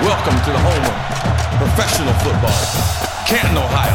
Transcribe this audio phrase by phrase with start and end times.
[0.00, 0.84] Welcome to the home
[1.60, 3.92] of professional football, Canton, Ohio.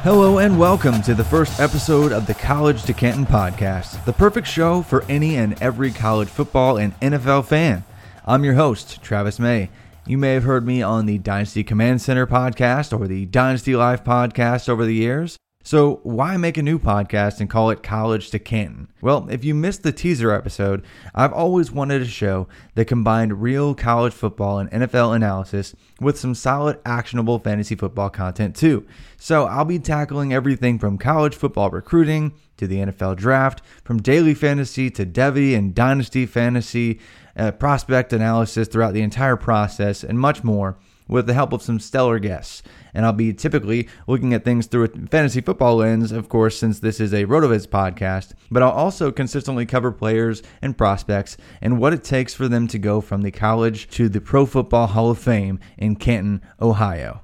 [0.00, 4.46] Hello and welcome to the first episode of the College to Canton podcast, the perfect
[4.46, 7.84] show for any and every college football and NFL fan.
[8.24, 9.68] I'm your host, Travis May.
[10.06, 14.02] You may have heard me on the Dynasty Command Center podcast or the Dynasty Life
[14.02, 15.36] podcast over the years.
[15.66, 18.88] So, why make a new podcast and call it College to Canton?
[19.00, 23.74] Well, if you missed the teaser episode, I've always wanted a show that combined real
[23.74, 28.86] college football and NFL analysis with some solid, actionable fantasy football content too.
[29.16, 34.34] So, I'll be tackling everything from college football recruiting to the NFL draft, from daily
[34.34, 37.00] fantasy to Devy and Dynasty fantasy,
[37.38, 40.76] uh, prospect analysis throughout the entire process, and much more
[41.08, 42.62] with the help of some stellar guests.
[42.92, 46.78] And I'll be typically looking at things through a fantasy football lens, of course, since
[46.78, 51.92] this is a RotoViz podcast, but I'll also consistently cover players and prospects and what
[51.92, 55.18] it takes for them to go from the college to the Pro Football Hall of
[55.18, 57.23] Fame in Canton, Ohio.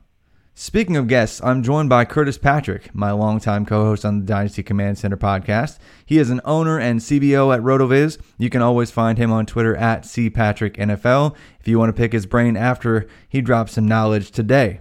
[0.54, 4.62] Speaking of guests, I'm joined by Curtis Patrick, my longtime co host on the Dynasty
[4.62, 5.78] Command Center podcast.
[6.04, 8.18] He is an owner and CBO at RotoViz.
[8.36, 12.26] You can always find him on Twitter at CPatrickNFL if you want to pick his
[12.26, 14.80] brain after he drops some knowledge today.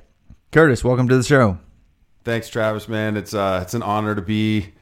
[0.51, 1.59] Curtis, welcome to the show.
[2.25, 2.89] Thanks, Travis.
[2.89, 4.73] Man, it's uh, it's an honor to be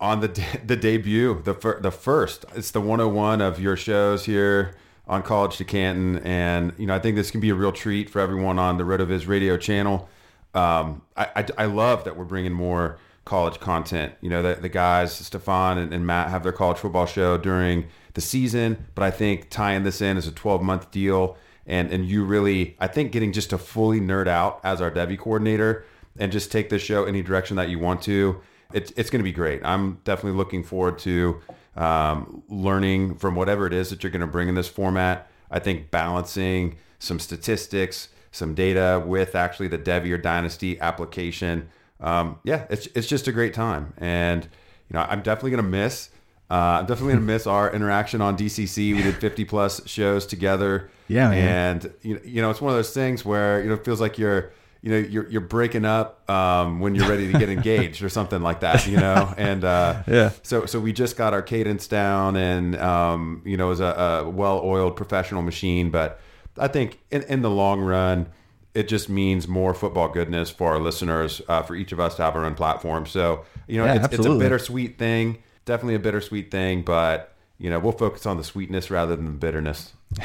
[0.00, 2.46] on the de- the debut, the fir- the first.
[2.54, 4.74] It's the 101 of your shows here
[5.12, 8.08] on College to Canton, and you know I think this can be a real treat
[8.08, 10.08] for everyone on the RotoViz radio channel.
[10.54, 14.14] Um, I, I, I love that we're bringing more college content.
[14.22, 17.88] You know, the, the guys, Stefan and, and Matt, have their college football show during
[18.14, 21.36] the season, but I think tying this in as a 12 month deal
[21.66, 25.18] and and you really I think getting just to fully nerd out as our Devy
[25.18, 25.84] coordinator
[26.18, 28.40] and just take this show any direction that you want to.
[28.72, 29.60] It's it's going to be great.
[29.62, 31.40] I'm definitely looking forward to
[31.76, 35.28] um, learning from whatever it is that you're going to bring in this format.
[35.50, 41.68] I think balancing some statistics, some data with actually the Devy or Dynasty application.
[42.00, 44.44] Um, yeah, it's it's just a great time, and
[44.88, 46.10] you know I'm definitely going to miss.
[46.50, 48.94] Uh, I'm definitely gonna miss our interaction on DCC.
[48.94, 50.90] We did 50 plus shows together.
[51.08, 51.76] Yeah, man.
[51.76, 54.02] and you know, you know, it's one of those things where you know it feels
[54.02, 54.52] like you're,
[54.82, 58.42] you know, you're you're breaking up um, when you're ready to get engaged or something
[58.42, 58.86] like that.
[58.86, 60.32] You know, and uh, Yeah.
[60.42, 63.84] So so we just got our cadence down, and um, you know, it was a,
[64.24, 65.90] a well-oiled professional machine.
[65.90, 66.20] But
[66.58, 68.28] I think in, in the long run,
[68.74, 72.22] it just means more football goodness for our listeners, uh, for each of us to
[72.22, 73.06] have our own platform.
[73.06, 77.70] So, you know, Yeah, it's, it's a bittersweet thing, definitely a bittersweet thing, but, you
[77.70, 79.92] know, we'll focus on the sweetness rather than the bitterness.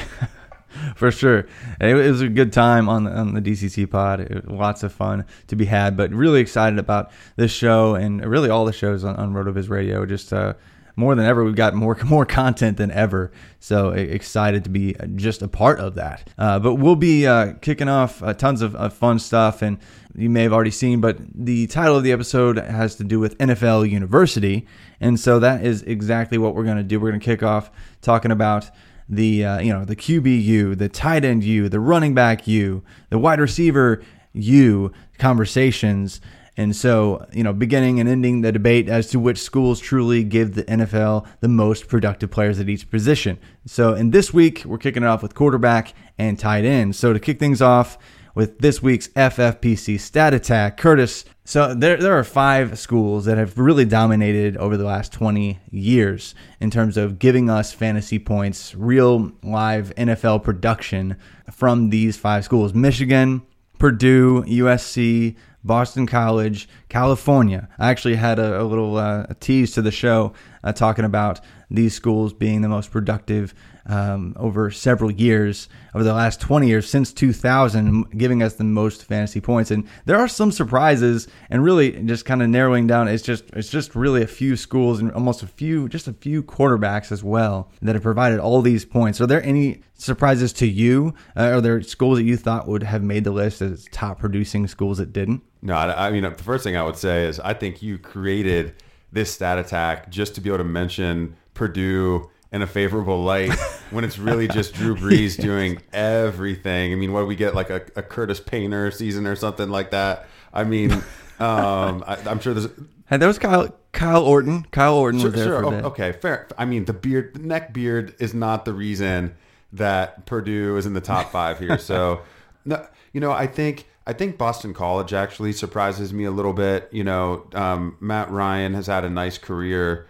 [0.96, 1.46] for sure.
[1.80, 4.44] It was a good time on the, on the DCC pod.
[4.46, 8.64] Lots of fun to be had, but really excited about this show and really all
[8.64, 10.06] the shows on, on RotoViz Radio.
[10.06, 10.54] Just uh,
[10.98, 13.30] more than ever, we've got more more content than ever.
[13.60, 16.28] So excited to be just a part of that.
[16.36, 19.78] Uh, but we'll be uh, kicking off uh, tons of, of fun stuff, and
[20.16, 23.38] you may have already seen, but the title of the episode has to do with
[23.38, 24.66] NFL University,
[25.00, 26.98] and so that is exactly what we're going to do.
[26.98, 27.70] We're going to kick off
[28.02, 28.68] talking about
[29.08, 32.82] the uh, you know the QB U, the tight end you, the running back you,
[33.10, 34.02] the wide receiver
[34.32, 36.20] you conversations.
[36.56, 40.56] And so, you know, beginning and ending the debate as to which schools truly give
[40.56, 43.38] the NFL the most productive players at each position.
[43.64, 46.96] So, in this week, we're kicking it off with quarterback and tight end.
[46.96, 47.96] So, to kick things off
[48.38, 51.24] with this week's FFPC stat attack, Curtis.
[51.44, 56.36] So, there, there are five schools that have really dominated over the last 20 years
[56.60, 61.16] in terms of giving us fantasy points, real live NFL production
[61.50, 63.42] from these five schools Michigan,
[63.80, 67.68] Purdue, USC, Boston College, California.
[67.76, 70.32] I actually had a, a little uh, a tease to the show
[70.62, 71.40] uh, talking about
[71.70, 73.54] these schools being the most productive
[73.86, 79.04] um, over several years, over the last 20 years, since 2000, giving us the most
[79.04, 79.70] fantasy points.
[79.70, 83.70] And there are some surprises, and really just kind of narrowing down, it's just it's
[83.70, 87.70] just really a few schools and almost a few, just a few quarterbacks as well
[87.80, 89.20] that have provided all these points.
[89.20, 91.14] Are there any surprises to you?
[91.36, 94.66] Uh, are there schools that you thought would have made the list as top producing
[94.66, 95.42] schools that didn't?
[95.62, 98.74] No, I, I mean, the first thing I would say is I think you created
[99.12, 103.52] this stat attack just to be able to mention Purdue in a favorable light
[103.90, 106.92] when it's really just Drew Brees doing everything.
[106.92, 109.90] I mean, what do we get like a, a Curtis Painter season or something like
[109.90, 110.26] that?
[110.52, 110.92] I mean,
[111.40, 112.70] um, I, I'm sure there's
[113.08, 114.64] Hey, that was Kyle Kyle Orton.
[114.70, 115.58] Kyle Orton Sure, was there sure.
[115.60, 115.84] for a O- bit.
[115.86, 116.46] Okay, fair.
[116.58, 119.34] I mean, the beard, the neck beard is not the reason
[119.72, 121.78] that Purdue is in the top five here.
[121.78, 122.20] So,
[122.66, 126.88] no, you know, I think I think Boston College actually surprises me a little bit.
[126.90, 130.06] You know, um, Matt Ryan has had a nice career.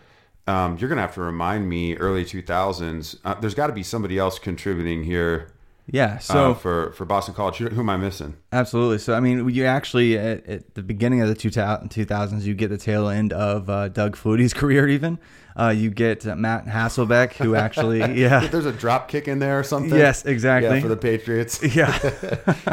[0.46, 3.18] Um, you're gonna have to remind me early 2000s.
[3.24, 5.48] Uh, there's got to be somebody else contributing here.
[5.90, 6.18] Yeah.
[6.18, 8.36] So So for for Boston College, who, am I missing?
[8.52, 8.98] absolutely.
[8.98, 12.76] So I mean, you actually at, at the beginning of the 2000s, you get the
[12.78, 14.86] tail end of uh, Doug Flutie's career.
[14.88, 15.18] Even
[15.58, 19.58] uh, you get uh, Matt Hasselbeck, who actually, yeah, There's a drop kick in there
[19.58, 19.98] or something.
[19.98, 20.76] Yes, exactly.
[20.76, 21.60] Yeah, for the Patriots.
[21.74, 21.98] yeah.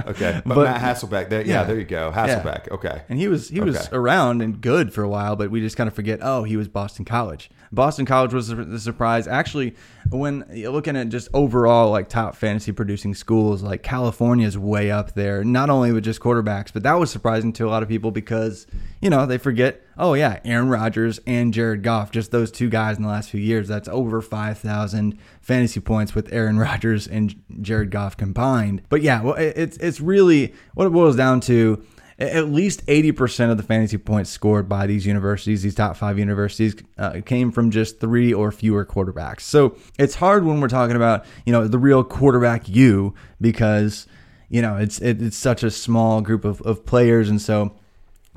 [0.07, 1.29] Okay, but, But- Matt Hasselbeck.
[1.29, 1.63] There, yeah, Yeah.
[1.63, 2.11] there you go.
[2.13, 2.69] Hasselbeck.
[2.71, 3.01] Okay.
[3.09, 3.87] And he was he was Okay.
[3.95, 6.19] around and good for a while, but we just kind of forget.
[6.21, 7.49] Oh, he was Boston College.
[7.75, 9.27] Boston College was the surprise.
[9.27, 9.75] Actually,
[10.09, 14.89] when you're looking at just overall like top fantasy producing schools, like California is way
[14.89, 15.43] up there.
[15.43, 18.65] Not only with just quarterbacks, but that was surprising to a lot of people because
[19.01, 19.81] you know they forget.
[19.97, 23.39] Oh yeah, Aaron Rodgers and Jared Goff, just those two guys in the last few
[23.39, 23.67] years.
[23.67, 28.81] That's over five thousand fantasy points with Aaron Rodgers and Jared Goff combined.
[28.89, 31.85] But yeah, well, it's it's really what it boils down to
[32.17, 36.75] at least 80% of the fantasy points scored by these universities, these top five universities,
[36.97, 39.41] uh, came from just three or fewer quarterbacks.
[39.41, 44.07] So it's hard when we're talking about, you know, the real quarterback you because,
[44.47, 47.29] you know, it's it, it's such a small group of, of players.
[47.29, 47.75] And so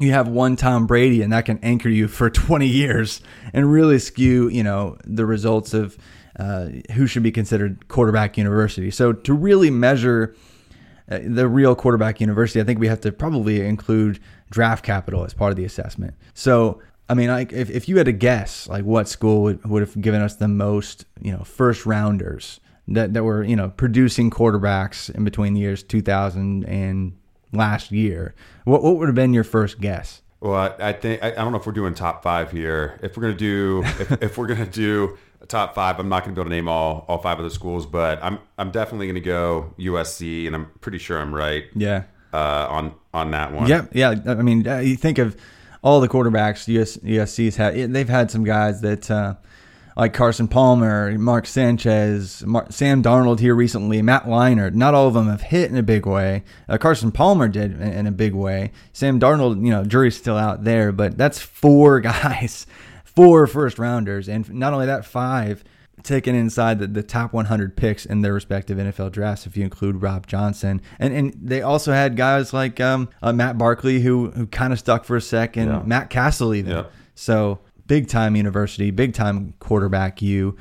[0.01, 3.21] you have one Tom Brady and that can anchor you for 20 years
[3.53, 5.97] and really skew, you know, the results of
[6.39, 8.91] uh, who should be considered quarterback university.
[8.91, 10.35] So to really measure
[11.11, 15.35] uh, the real quarterback university, I think we have to probably include draft capital as
[15.35, 16.15] part of the assessment.
[16.35, 19.81] So, I mean, like if, if you had to guess, like what school would, would
[19.81, 24.31] have given us the most, you know, first rounders that, that were, you know, producing
[24.31, 27.17] quarterbacks in between the years 2000 and
[27.53, 28.35] last year,
[28.65, 30.23] what, what would have been your first guess?
[30.41, 32.99] Well, I, I think I, I don't know if we're doing top five here.
[33.03, 36.41] If we're gonna do if, if we're gonna do top five, I'm not gonna be
[36.41, 39.73] able to name all all five of the schools, but I'm I'm definitely gonna go
[39.79, 42.05] USC, and I'm pretty sure I'm right Yeah.
[42.33, 43.69] uh, on on that one.
[43.69, 43.91] Yep.
[43.93, 44.15] Yeah.
[44.27, 45.37] I mean, uh, you think of
[45.83, 47.93] all the quarterbacks US, USC's had.
[47.93, 49.35] They've had some guys that, uh,
[49.97, 54.75] like Carson Palmer, Mark Sanchez, Mar- Sam Darnold here recently, Matt Leinart.
[54.75, 56.45] Not all of them have hit in a big way.
[56.69, 58.71] Uh, Carson Palmer did in, in a big way.
[58.93, 62.67] Sam Darnold, you know, jury's still out there, but that's four guys,
[63.25, 65.65] four first rounders, and not only that, five
[66.05, 70.01] taken inside the, the top 100 picks in their respective NFL drafts, if you include
[70.01, 70.81] Rob Johnson.
[70.99, 74.79] And and they also had guys like um, uh, Matt Barkley, who who kind of
[74.79, 75.83] stuck for a second, Yeah.
[75.85, 76.71] Matt Cassel even.
[76.73, 76.85] Yeah.
[77.15, 80.23] So big time university, big time quarterback.
[80.23, 80.57] You.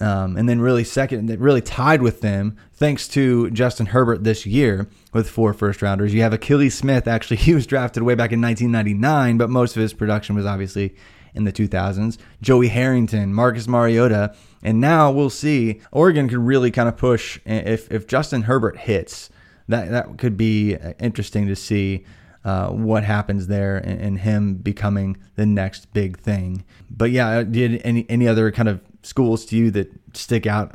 [0.00, 4.88] Um, and then really second, really tied with them, thanks to Justin Herbert this year
[5.12, 6.12] with four first rounders.
[6.12, 7.06] You have Akili Smith.
[7.06, 10.94] Actually, he was drafted way back in 1999, but most of his production was obviously
[11.34, 12.16] in the 2000s.
[12.40, 15.80] Joey Harrington, Marcus Mariota, and now we'll see.
[15.92, 19.30] Oregon could really kind of push eh, if if Justin Herbert hits.
[19.68, 22.04] That that could be eh, interesting to see.
[22.44, 26.62] Uh, what happens there and, and, him becoming the next big thing.
[26.90, 30.74] But yeah, uh, did any any other kind of schools to you that stick out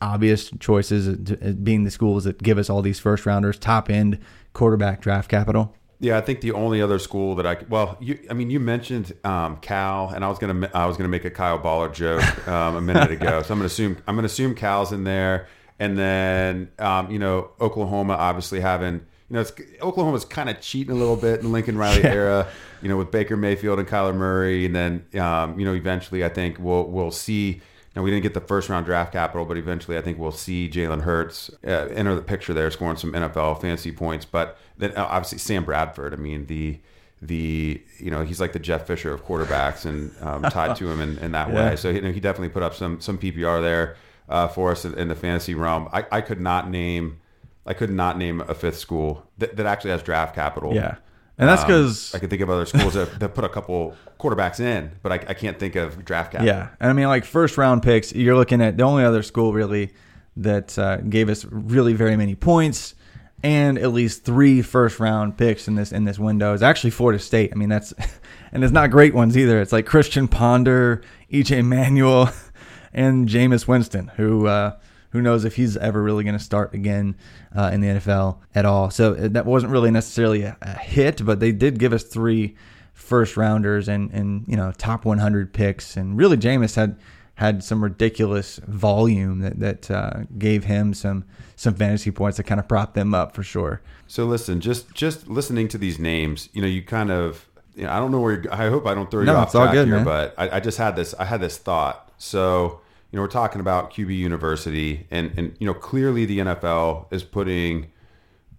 [0.00, 1.08] obvious choices
[1.40, 4.18] eh, being the schools that give us all these first rounders, top end
[4.54, 5.72] quarterback draft capital?
[6.00, 9.12] Yeah, I think the only other school that I well, you, I mean, you mentioned
[9.24, 12.76] um, Cal, and I was gonna I was gonna make a Kyle Boller joke um,
[12.76, 15.48] a minute ago, so I'm gonna assume I'm gonna assume Cal's in there,
[15.80, 19.52] and then um, you know Oklahoma obviously having you know it's,
[19.82, 22.12] Oklahoma's kind of cheating a little bit in the Lincoln Riley yeah.
[22.12, 22.48] era,
[22.80, 26.28] you know with Baker Mayfield and Kyler Murray, and then um, you know eventually I
[26.28, 27.60] think we'll we'll see.
[27.96, 30.70] Now we didn't get the first round draft capital, but eventually I think we'll see
[30.70, 35.04] Jalen Hurts uh, enter the picture there, scoring some NFL fantasy points, but then uh,
[35.04, 36.14] obviously Sam Bradford.
[36.14, 36.78] I mean the
[37.20, 41.00] the you know he's like the Jeff Fisher of quarterbacks and um, tied to him
[41.00, 41.70] in, in that yeah.
[41.70, 41.76] way.
[41.76, 43.96] So he, he, definitely put up some some PPR there
[44.28, 45.88] uh, for us in, in, the fantasy realm.
[45.92, 47.20] I, I could not name
[47.66, 50.74] I could not name a fifth school that, that actually has draft capital.
[50.74, 50.96] Yeah.
[51.40, 53.94] And that's because um, I can think of other schools that, that put a couple
[54.18, 56.52] quarterbacks in, but I, I can't think of draft capital.
[56.52, 58.12] Yeah, and I mean like first round picks.
[58.12, 59.92] You're looking at the only other school really
[60.36, 62.94] that uh, gave us really very many points
[63.42, 67.18] and at least three first round picks in this in this window is actually Florida
[67.18, 67.50] State.
[67.52, 67.92] I mean that's
[68.52, 69.60] and it's not great ones either.
[69.60, 71.02] It's like Christian Ponder,
[71.32, 72.32] EJ Manuel,
[72.92, 74.76] and Jameis Winston, who uh,
[75.10, 77.16] who knows if he's ever really going to start again
[77.56, 78.90] uh, in the NFL at all.
[78.90, 82.56] So uh, that wasn't really necessarily a, a hit, but they did give us three
[82.92, 86.98] first rounders and and you know top 100 picks, and really Jameis had
[87.38, 92.58] had some ridiculous volume that that uh, gave him some some fantasy points that kind
[92.58, 93.80] of propped them up for sure.
[94.08, 97.92] So listen, just just listening to these names, you know, you kind of, you know,
[97.92, 98.44] I don't know where.
[98.50, 100.04] I hope I don't throw you no, off track good, here, man.
[100.04, 101.14] but I, I just had this.
[101.14, 102.12] I had this thought.
[102.18, 102.80] So
[103.12, 107.22] you know, we're talking about QB University, and and you know, clearly the NFL is
[107.22, 107.92] putting,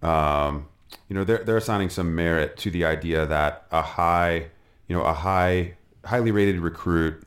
[0.00, 0.68] um,
[1.06, 4.46] you know, they're they're assigning some merit to the idea that a high,
[4.88, 5.74] you know, a high,
[6.06, 7.22] highly rated recruit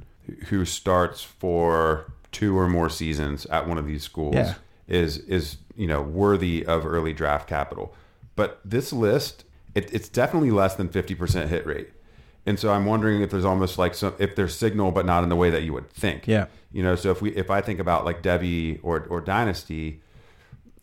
[0.47, 4.55] who starts for two or more seasons at one of these schools yeah.
[4.87, 7.93] is is you know worthy of early draft capital.
[8.35, 11.89] But this list, it, it's definitely less than fifty percent hit rate,
[12.45, 15.29] and so I'm wondering if there's almost like some if there's signal, but not in
[15.29, 16.27] the way that you would think.
[16.27, 16.95] Yeah, you know.
[16.95, 20.01] So if we if I think about like Devy or or Dynasty,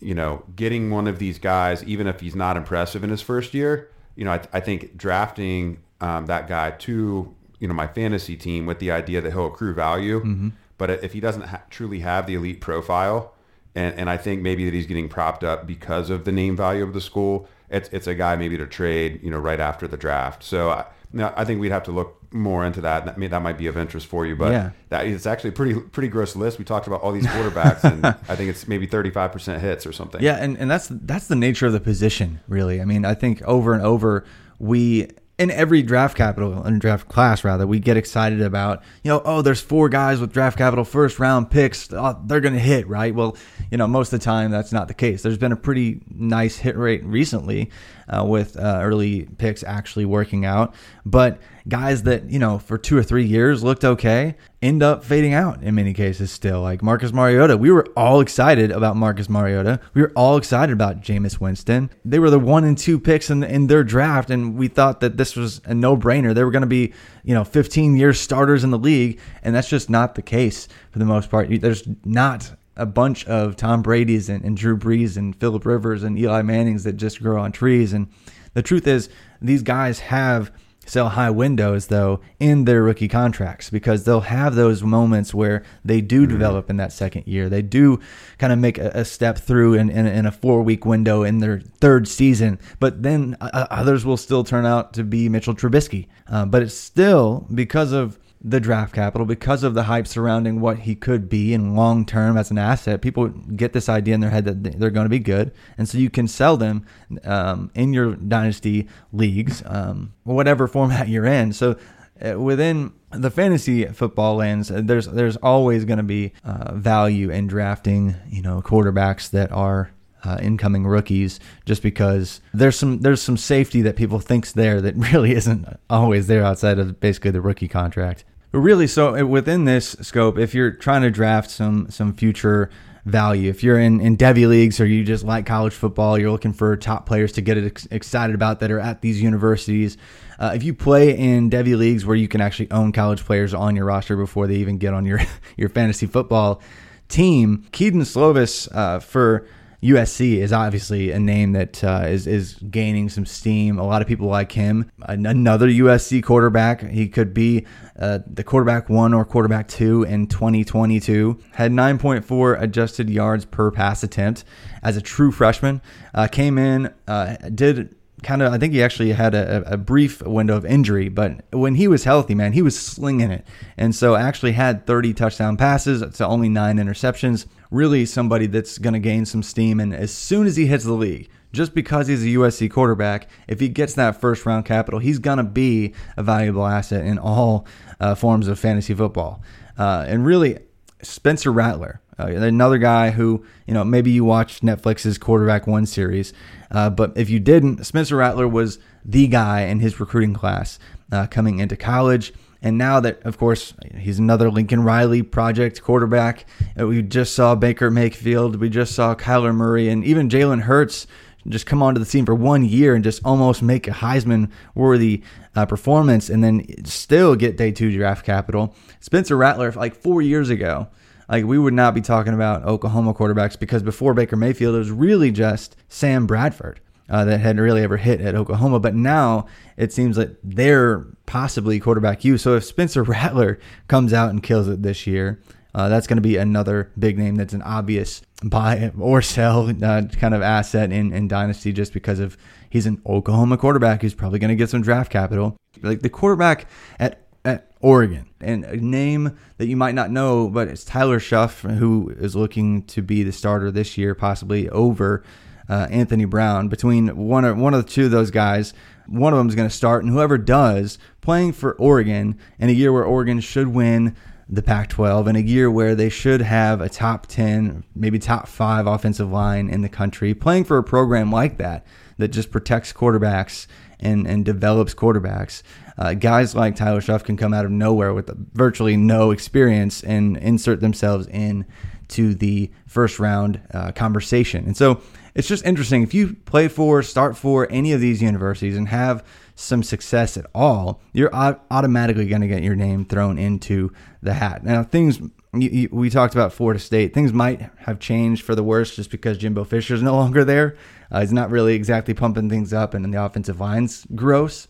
[0.00, 3.52] you know, getting one of these guys, even if he's not impressive in his first
[3.52, 8.36] year, you know, I, I think drafting um, that guy to you know my fantasy
[8.36, 10.20] team with the idea that he'll accrue value.
[10.20, 10.48] Mm-hmm.
[10.78, 13.34] But if he doesn't ha- truly have the elite profile,
[13.74, 16.82] and and I think maybe that he's getting propped up because of the name value
[16.82, 19.96] of the school, it's it's a guy maybe to trade you know right after the
[19.96, 20.42] draft.
[20.42, 20.86] So I,
[21.18, 23.08] I think we'd have to look more into that.
[23.08, 24.70] I mean, that might be of interest for you, but yeah.
[24.88, 26.58] that it's actually a pretty pretty gross list.
[26.58, 29.86] We talked about all these quarterbacks, and I think it's maybe thirty five percent hits
[29.86, 30.22] or something.
[30.22, 32.80] Yeah, and, and that's that's the nature of the position, really.
[32.80, 34.24] I mean, I think over and over
[34.58, 35.08] we
[35.40, 39.40] in every draft capital and draft class rather we get excited about you know oh
[39.40, 43.14] there's four guys with draft capital first round picks oh, they're going to hit right?
[43.14, 43.35] Well
[43.70, 45.23] you know most of the time that's not the case.
[45.23, 47.70] There's been a pretty nice hit rate recently
[48.10, 50.74] uh, with uh, early picks actually working out.
[51.06, 51.38] But
[51.68, 55.62] guys that you know for two or three years looked okay end up fading out
[55.62, 56.60] in many cases still.
[56.62, 59.80] Like Marcus Mariota we were all excited about Marcus Mariota.
[59.94, 61.90] We were all excited about Jameis Winston.
[62.04, 65.16] They were the one and two picks in, in their draft and we thought that
[65.16, 66.34] this was a no-brainer.
[66.34, 69.68] They were going to be you know 15 year starters in the league and that's
[69.68, 71.48] just not the case for the most part.
[71.60, 76.18] There's not a bunch of Tom Brady's and, and Drew Brees and Philip Rivers and
[76.18, 78.08] Eli Manning's that just grow on trees and
[78.54, 79.08] the truth is
[79.40, 80.50] these guys have
[80.87, 86.00] sell high windows though in their rookie contracts because they'll have those moments where they
[86.00, 86.32] do mm-hmm.
[86.32, 87.49] develop in that second year.
[87.49, 88.00] They do
[88.38, 91.38] kind of make a, a step through in, in, in, a four week window in
[91.38, 96.08] their third season, but then uh, others will still turn out to be Mitchell Trubisky.
[96.26, 100.80] Uh, but it's still because of the draft capital because of the hype surrounding what
[100.80, 103.02] he could be in long term as an asset.
[103.02, 105.99] People get this idea in their head that they're going to be good, and so
[105.99, 106.87] you can sell them
[107.25, 111.52] um, in your dynasty leagues, um, whatever format you're in.
[111.52, 111.76] So
[112.25, 117.30] uh, within the fantasy football lens, uh, there's there's always going to be uh, value
[117.30, 119.90] in drafting, you know, quarterbacks that are
[120.25, 124.94] uh, incoming rookies just because there's some there's some safety that people thinks there that
[125.12, 128.25] really isn't always there outside of basically the rookie contract.
[128.52, 132.69] Really, so uh, within this scope, if you're trying to draft some some future
[133.04, 136.52] value, if you're in in Devy leagues or you just like college football, you're looking
[136.52, 139.97] for top players to get ex- excited about that are at these universities.
[140.40, 143.76] Uh, if you play in Devy leagues where you can actually own college players on
[143.76, 145.21] your roster before they even get on your
[145.57, 146.61] your fantasy football
[147.09, 149.47] team, Kedon Slovis uh, for
[149.82, 153.78] USC is obviously a name that uh, is is gaining some steam.
[153.78, 154.90] A lot of people like him.
[155.00, 156.82] Another USC quarterback.
[156.82, 157.66] He could be
[157.99, 161.38] uh, the quarterback one or quarterback two in 2022.
[161.52, 164.44] Had 9.4 adjusted yards per pass attempt
[164.82, 165.80] as a true freshman.
[166.14, 170.22] Uh, came in, uh, did kind of I think he actually had a, a, brief
[170.22, 173.46] window of injury, but when he was healthy, man, he was slinging it,
[173.76, 177.46] and so actually had 30 touchdown passes to only nine interceptions.
[177.70, 180.92] Really, somebody that's going to gain some steam, and as soon as he hits the
[180.92, 181.28] league.
[181.52, 185.38] Just because he's a USC quarterback, if he gets that first round capital, he's going
[185.38, 187.66] to be a valuable asset in all
[187.98, 189.42] uh, forms of fantasy football.
[189.76, 190.60] Uh, and really,
[191.02, 196.32] Spencer Rattler, uh, another guy who, you know, maybe you watched Netflix's Quarterback One series,
[196.70, 200.78] uh, but if you didn't, Spencer Rattler was the guy in his recruiting class
[201.12, 202.32] uh, coming into college.
[202.62, 206.44] And now that, of course, he's another Lincoln Riley project quarterback.
[206.78, 208.56] Uh, we just saw Baker Mayfield.
[208.56, 211.06] We just saw Kyler Murray and even Jalen Hurts
[211.48, 215.22] just come onto the scene for one year and just almost make a Heisman worthy
[215.56, 218.74] uh, performance and then still get day two draft capital.
[219.00, 220.88] Spencer Rattler, like four years ago,
[221.30, 224.90] like we would not be talking about Oklahoma quarterbacks because before Baker Mayfield, it was
[224.90, 226.80] really just Sam Bradford.
[227.08, 228.78] Uh, that had really ever hit at Oklahoma.
[228.78, 229.46] But now
[229.76, 232.38] it seems like they're possibly quarterback you.
[232.38, 233.58] So if Spencer Rattler
[233.88, 235.40] comes out and kills it this year,
[235.75, 240.02] uh, that's going to be another big name that's an obvious buy or sell uh,
[240.20, 242.37] kind of asset in, in Dynasty just because of
[242.70, 245.56] he's an Oklahoma quarterback who's probably going to get some draft capital.
[245.82, 246.66] Like the quarterback
[247.00, 248.28] at at Oregon.
[248.40, 252.82] And a name that you might not know, but it's Tyler Shough, who is looking
[252.85, 255.23] to be the starter this year, possibly over
[255.68, 256.68] uh, Anthony Brown.
[256.68, 258.75] Between one or one of the two of those guys,
[259.06, 262.73] one of them is going to start, and whoever does, playing for Oregon in a
[262.73, 264.16] year where Oregon should win
[264.49, 268.49] the Pac 12 in a year where they should have a top 10, maybe top
[268.49, 271.86] five offensive line in the country, playing for a program like that
[272.19, 273.69] that just protects quarterbacks
[274.00, 275.63] and, and develops quarterbacks.
[275.99, 280.36] Uh, guys like Tyler Shough can come out of nowhere with virtually no experience and
[280.39, 281.67] insert themselves in
[282.08, 284.65] to the first round uh, conversation.
[284.67, 285.00] And so
[285.34, 286.02] it's just interesting.
[286.02, 289.25] If you play for, start for any of these universities and have
[289.60, 293.92] some success at all, you're automatically going to get your name thrown into
[294.23, 294.64] the hat.
[294.64, 295.20] Now, things
[295.54, 297.12] you, you, we talked about Florida State.
[297.12, 300.76] Things might have changed for the worse just because Jimbo Fisher is no longer there.
[301.10, 304.68] Uh, he's not really exactly pumping things up, and the offensive line's gross.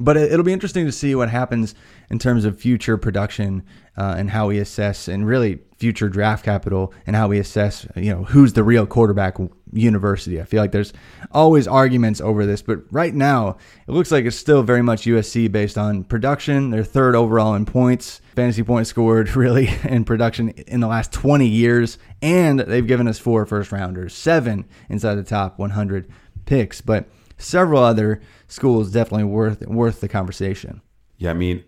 [0.00, 1.74] But it, will be interesting to see what happens
[2.08, 3.64] in terms of future production
[3.96, 8.12] uh, and how we assess, and really future draft capital and how we assess, you
[8.12, 9.38] know, who's the real quarterback
[9.72, 10.40] university.
[10.40, 10.92] I feel like there's
[11.32, 15.50] always arguments over this, but right now it looks like it's still very much USC
[15.50, 16.70] based on production.
[16.70, 21.46] They're third overall in points, fantasy points scored really in production in the last 20
[21.46, 26.10] years, and they've given us four first rounders, seven inside the top 100
[26.46, 30.82] picks, but several other schools definitely worth worth the conversation.
[31.18, 31.64] Yeah, I mean,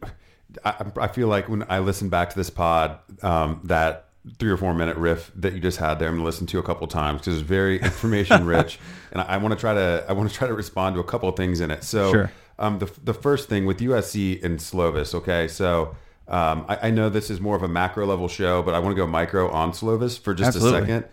[0.65, 4.57] I, I feel like when I listen back to this pod, um, that three or
[4.57, 7.21] four minute riff that you just had there, I'm gonna listen to a couple times
[7.21, 8.79] because it's very information rich,
[9.13, 11.05] and I, I want to try to I want to try to respond to a
[11.05, 11.85] couple of things in it.
[11.85, 12.33] So, sure.
[12.59, 15.97] um, the the first thing with USC and Slovis, okay, so.
[16.29, 18.93] Um, I, I, know this is more of a macro level show, but I want
[18.93, 20.79] to go micro on Slovis for just Absolutely.
[20.79, 21.05] a second.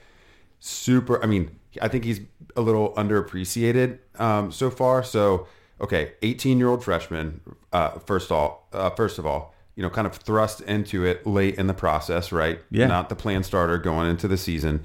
[0.60, 1.24] Super.
[1.24, 2.22] I mean, I think he's
[2.56, 5.04] a little underappreciated um, so far.
[5.04, 5.48] So,
[5.82, 7.42] okay, 18 year old freshman.
[7.72, 11.56] Uh, first all, uh, first of all, you know, kind of thrust into it late
[11.56, 12.60] in the process, right?
[12.72, 12.88] Yeah.
[12.88, 14.84] Not the plan starter going into the season.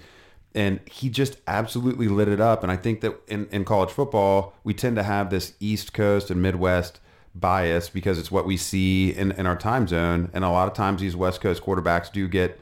[0.55, 2.63] And he just absolutely lit it up.
[2.63, 6.31] And I think that in, in college football, we tend to have this East Coast
[6.31, 7.01] and Midwest
[7.35, 10.31] bias because it's what we see in, in our time zone.
[10.35, 12.61] And a lot of times these West Coast quarterbacks do get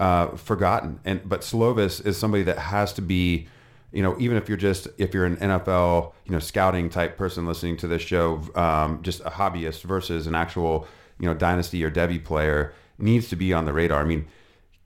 [0.00, 0.98] uh, forgotten.
[1.04, 3.46] And but Slovis is somebody that has to be
[3.92, 7.46] you know, even if you're just if you're an NFL, you know, scouting type person
[7.46, 10.86] listening to this show, um, just a hobbyist versus an actual,
[11.18, 14.00] you know, dynasty or Devy player needs to be on the radar.
[14.00, 14.26] I mean,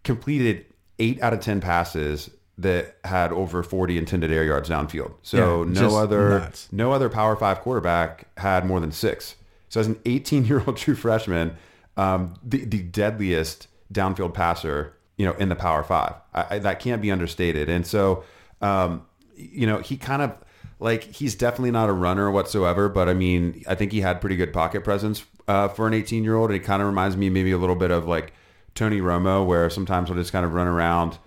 [0.05, 0.67] completed
[0.99, 5.15] eight out of ten passes that had over 40 intended air yards downfield.
[5.23, 6.69] So yeah, no other nuts.
[6.71, 9.37] no other Power Five quarterback had more than six.
[9.69, 11.57] So as an 18 year old true freshman,
[11.97, 16.81] um, the the deadliest downfield passer, you know, in the Power Five, I, I, that
[16.81, 17.69] can't be understated.
[17.69, 18.25] And so
[18.61, 19.05] um,
[19.37, 20.35] you know, he kind of
[20.79, 22.89] like he's definitely not a runner whatsoever.
[22.89, 26.25] But I mean, I think he had pretty good pocket presence uh, for an 18
[26.25, 26.51] year old.
[26.51, 28.33] It kind of reminds me maybe a little bit of like
[28.75, 31.19] Tony Romo, where sometimes he'll just kind of run around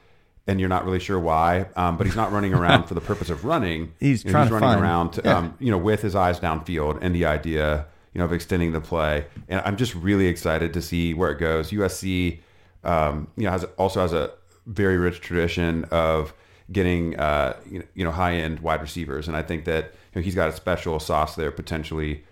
[0.48, 1.66] and you're not really sure why.
[1.76, 3.94] Um, but he's not running around for the purpose of running.
[4.00, 5.38] He's You know, trying he's to running find- around, to, yeah.
[5.38, 8.82] um, you know, with his eyes downfield and the idea, you know, of extending the
[8.82, 9.26] play.
[9.50, 11.72] And I'm just really excited to see where it goes.
[11.72, 12.40] USC,
[12.84, 14.32] um, you know, has also has a
[14.68, 16.34] very rich tradition of
[16.72, 20.20] getting, uh, you know, you know, high end wide receivers, and I think that you
[20.20, 22.24] know, he's got a special sauce there potentially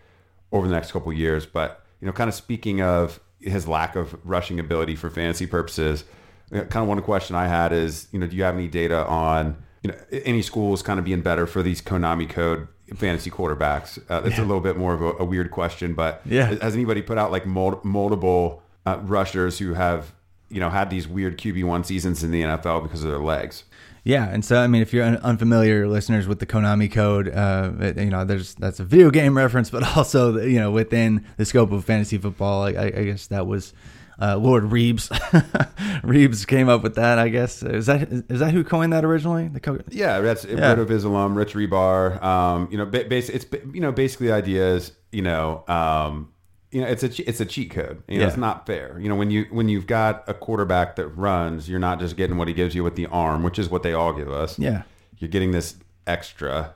[0.54, 1.46] over the next couple of years.
[1.46, 6.06] But you know, kind of speaking of his lack of rushing ability for fantasy purposes,
[6.52, 9.58] kind of one question I had is, you know, do you have any data on
[9.82, 14.00] you know any schools kind of being better for these Konami code fantasy quarterbacks?
[14.10, 16.46] Uh, it's a little bit more of a, a weird question, but Yeah.
[16.62, 20.13] has anybody put out like mul- multiple uh, rushers who have
[20.50, 23.63] you know had these weird QB one seasons in the NFL because of their legs?
[24.06, 27.72] Yeah, and so I mean, if you're un- unfamiliar listeners with the Konami code, uh,
[27.80, 31.46] it- you know, there's that's a video game reference, but also you know within the
[31.46, 33.74] scope of fantasy football, I, I I guess that was
[34.22, 35.10] uh, Lord Reeves.
[36.04, 37.18] Reeves came up with that.
[37.18, 39.48] I guess is that is that who coined that originally?
[39.48, 39.84] The.
[39.89, 40.72] Yeah, that's Yeah.
[40.72, 42.22] rid of his alum, Rich Hribar.
[42.22, 46.33] Um, you know, ba- bas- it's you know basically the idea is you know um,
[46.74, 48.04] you know it's a it's a cheat code.
[48.08, 48.28] You know, Yeah.
[48.28, 48.98] it's not fair.
[49.00, 52.38] You know, when you when you've got a quarterback that runs, you're not just getting
[52.38, 54.58] what he gives you with the arm, which is what they all give us.
[54.60, 54.84] Yeah.
[55.20, 55.76] you're getting this
[56.08, 56.76] extra.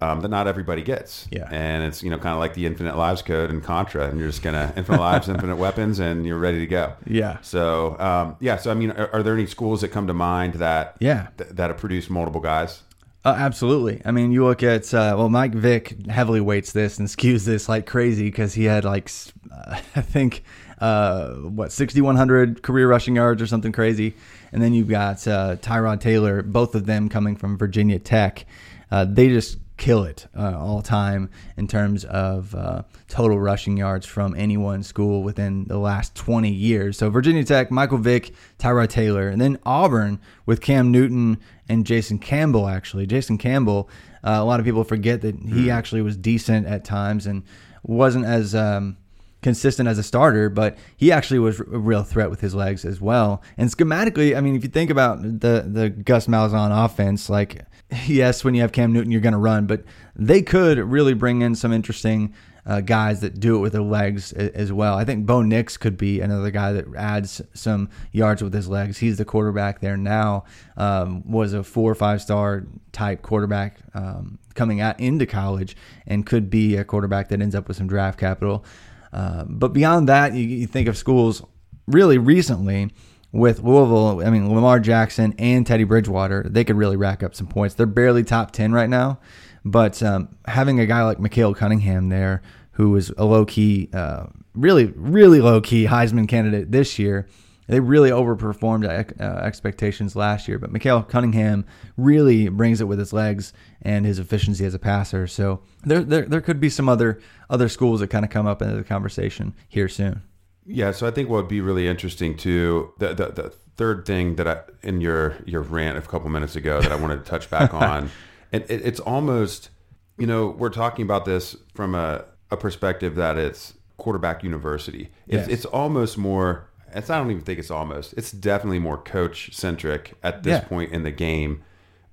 [0.00, 1.48] Um, that not everybody gets, Yeah.
[1.50, 4.28] and it's you know kind of like the infinite lives code in Contra, and you're
[4.28, 6.92] just gonna infinite lives, infinite weapons, and you're ready to go.
[7.04, 7.38] Yeah.
[7.42, 10.54] So um, yeah, so I mean, are, are there any schools that come to mind
[10.54, 11.26] that Yeah.
[11.36, 12.82] th- that have produced multiple guys?
[13.24, 14.00] Uh, absolutely.
[14.04, 17.68] I mean, you look at uh, well, Mike Vick heavily weights this and skews this
[17.68, 19.10] like crazy because he had like
[19.52, 20.44] uh, I think
[20.80, 24.14] uh, what sixty one hundred career rushing yards or something crazy,
[24.52, 28.46] and then you've got uh, Tyrod Taylor, both of them coming from Virginia Tech.
[28.90, 34.04] Uh, they just kill it uh, all time in terms of uh, total rushing yards
[34.04, 36.98] from any one school within the last 20 years.
[36.98, 41.38] So Virginia Tech, Michael Vick, Tyrod Taylor, and then Auburn with Cam Newton
[41.68, 42.68] and Jason Campbell.
[42.68, 43.88] Actually, Jason Campbell.
[44.22, 47.44] Uh, a lot of people forget that he actually was decent at times and
[47.84, 48.96] wasn't as um,
[49.42, 53.00] consistent as a starter, but he actually was a real threat with his legs as
[53.00, 53.42] well.
[53.56, 57.64] And schematically, I mean, if you think about the the Gus Malzahn offense, like
[58.06, 61.42] yes, when you have Cam Newton, you're going to run, but they could really bring
[61.42, 62.34] in some interesting.
[62.66, 64.94] Uh, guys that do it with their legs as well.
[64.94, 68.98] I think Bo Nix could be another guy that adds some yards with his legs.
[68.98, 70.44] He's the quarterback there now.
[70.76, 76.26] Um, was a four or five star type quarterback um, coming out into college, and
[76.26, 78.66] could be a quarterback that ends up with some draft capital.
[79.14, 81.42] Uh, but beyond that, you, you think of schools
[81.86, 82.90] really recently
[83.32, 84.26] with Louisville.
[84.26, 87.74] I mean, Lamar Jackson and Teddy Bridgewater, they could really rack up some points.
[87.74, 89.20] They're barely top 10 right now,
[89.64, 94.26] but um, having a guy like Mikhail Cunningham there, who is a low key, uh,
[94.54, 97.26] really, really low key Heisman candidate this year.
[97.66, 98.86] They really overperformed
[99.20, 101.66] uh, expectations last year, but Mikhail Cunningham
[101.98, 105.26] really brings it with his legs and his efficiency as a passer.
[105.26, 108.62] So there, there, there could be some other other schools that kind of come up
[108.62, 110.22] into the conversation here soon.
[110.70, 114.36] Yeah, so I think what would be really interesting too, the the, the third thing
[114.36, 117.48] that I in your your rant a couple minutes ago that I wanted to touch
[117.50, 118.10] back on,
[118.52, 119.70] and it, it's almost,
[120.18, 125.10] you know, we're talking about this from a, a perspective that it's quarterback university.
[125.26, 125.48] It's Yes.
[125.48, 126.68] it's almost more.
[126.94, 128.12] It's I don't even think it's almost.
[128.18, 130.68] It's definitely more coach centric at this Yeah.
[130.68, 131.62] point in the game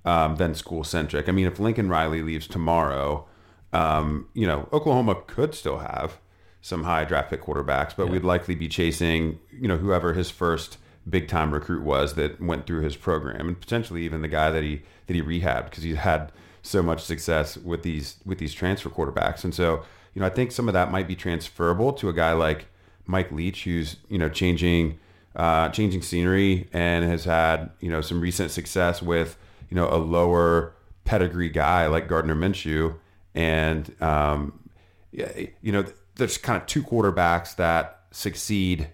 [0.06, 1.28] um, than school centric.
[1.28, 3.26] I mean, if Lincoln Riley leaves tomorrow,
[3.72, 6.18] um, you know, Oklahoma could still have
[6.66, 10.78] some high draft pick quarterbacks, but we'd likely be chasing, you know, whoever his first
[11.08, 14.64] big time recruit was that went through his program, and potentially even the guy that
[14.64, 18.90] he that he rehabbed because he's had so much success with these with these transfer
[18.90, 19.44] quarterbacks.
[19.44, 22.32] And so, you know, I think some of that might be transferable to a guy
[22.32, 22.66] like
[23.06, 24.98] Mike Leach, who's you know changing
[25.36, 29.38] uh, changing scenery and has had you know some recent success with
[29.70, 30.74] you know a lower
[31.04, 32.96] pedigree guy like Gardner Minshew,
[33.36, 34.58] and um,
[35.12, 35.84] you know
[36.16, 38.88] there's kind of two quarterbacks that succeed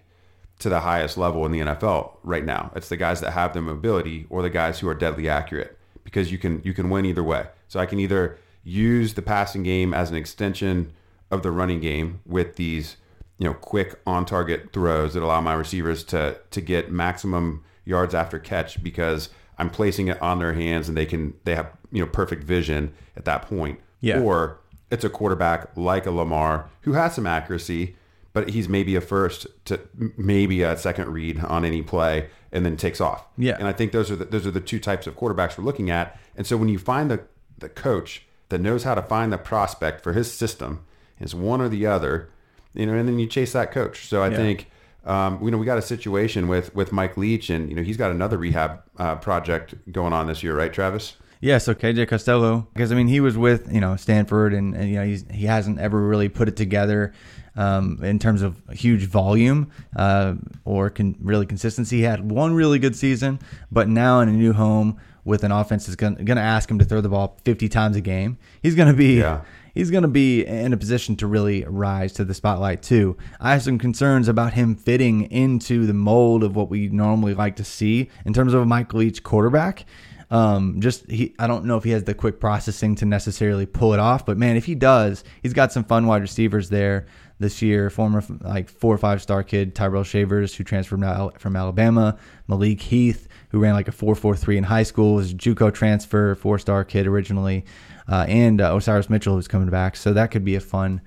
[0.59, 2.71] to the highest level in the NFL right now.
[2.75, 6.31] It's the guys that have the mobility or the guys who are deadly accurate because
[6.31, 7.47] you can you can win either way.
[7.67, 10.93] So I can either use the passing game as an extension
[11.31, 12.97] of the running game with these
[13.39, 18.13] you know quick on target throws that allow my receivers to to get maximum yards
[18.13, 22.01] after catch because I'm placing it on their hands and they can they have you
[22.01, 23.79] know perfect vision at that point.
[23.99, 24.19] Yeah.
[24.19, 24.59] Or
[24.93, 27.95] it's a quarterback like a Lamar who has some accuracy,
[28.33, 29.79] but he's maybe a first to
[30.17, 33.25] maybe a second read on any play and then takes off.
[33.37, 33.57] Yeah.
[33.59, 35.89] And I think those are the, those are the two types of quarterbacks we're looking
[35.89, 36.19] at.
[36.37, 37.19] And so when you find the
[37.59, 40.85] the coach that knows how to find the prospect for his system.
[41.19, 42.29] It's one or the other,
[42.73, 44.07] you know, and then you chase that coach.
[44.07, 44.37] So I Yeah.
[44.37, 44.69] think,
[45.05, 47.97] um, you know, we got a situation with with Mike Leach, and you know, he's
[47.97, 51.15] got another rehab uh, project going on this year, right, Travis?
[51.43, 54.89] Yeah, so KJ Costello, because I mean he was with you know Stanford, and, and
[54.89, 57.11] you know he's he hasn't ever really put it together
[57.57, 61.97] um, in terms of huge volume uh, or con- really consistency.
[61.97, 65.85] He had one really good season, but now in a new home with an offense
[65.85, 68.87] that's going to ask him to throw the ball 50 times a game, he's going
[68.89, 69.41] to be Yeah.
[69.73, 73.17] he's going to be in a position to really rise to the spotlight too.
[73.41, 77.57] I have some concerns about him fitting into the mold of what we normally like
[77.57, 79.85] to see in terms of a Mike Leach quarterback.
[80.33, 83.93] Um, just he, I don't know if he has the quick processing to necessarily pull
[83.93, 87.05] it off, but man, if he does, he's got some fun wide receivers there
[87.37, 87.91] this year.
[87.91, 92.17] Former like four or five star kid Tyrell Shavers, who transferred from from Alabama,
[92.47, 95.71] Malik Heath, who ran like a four four three in high school, was a JUCO
[95.71, 97.63] transfer, four star kid originally,
[98.07, 99.95] uh, and uh, Osiris Mitchell, who's coming back.
[99.95, 101.01] So that could be a fun.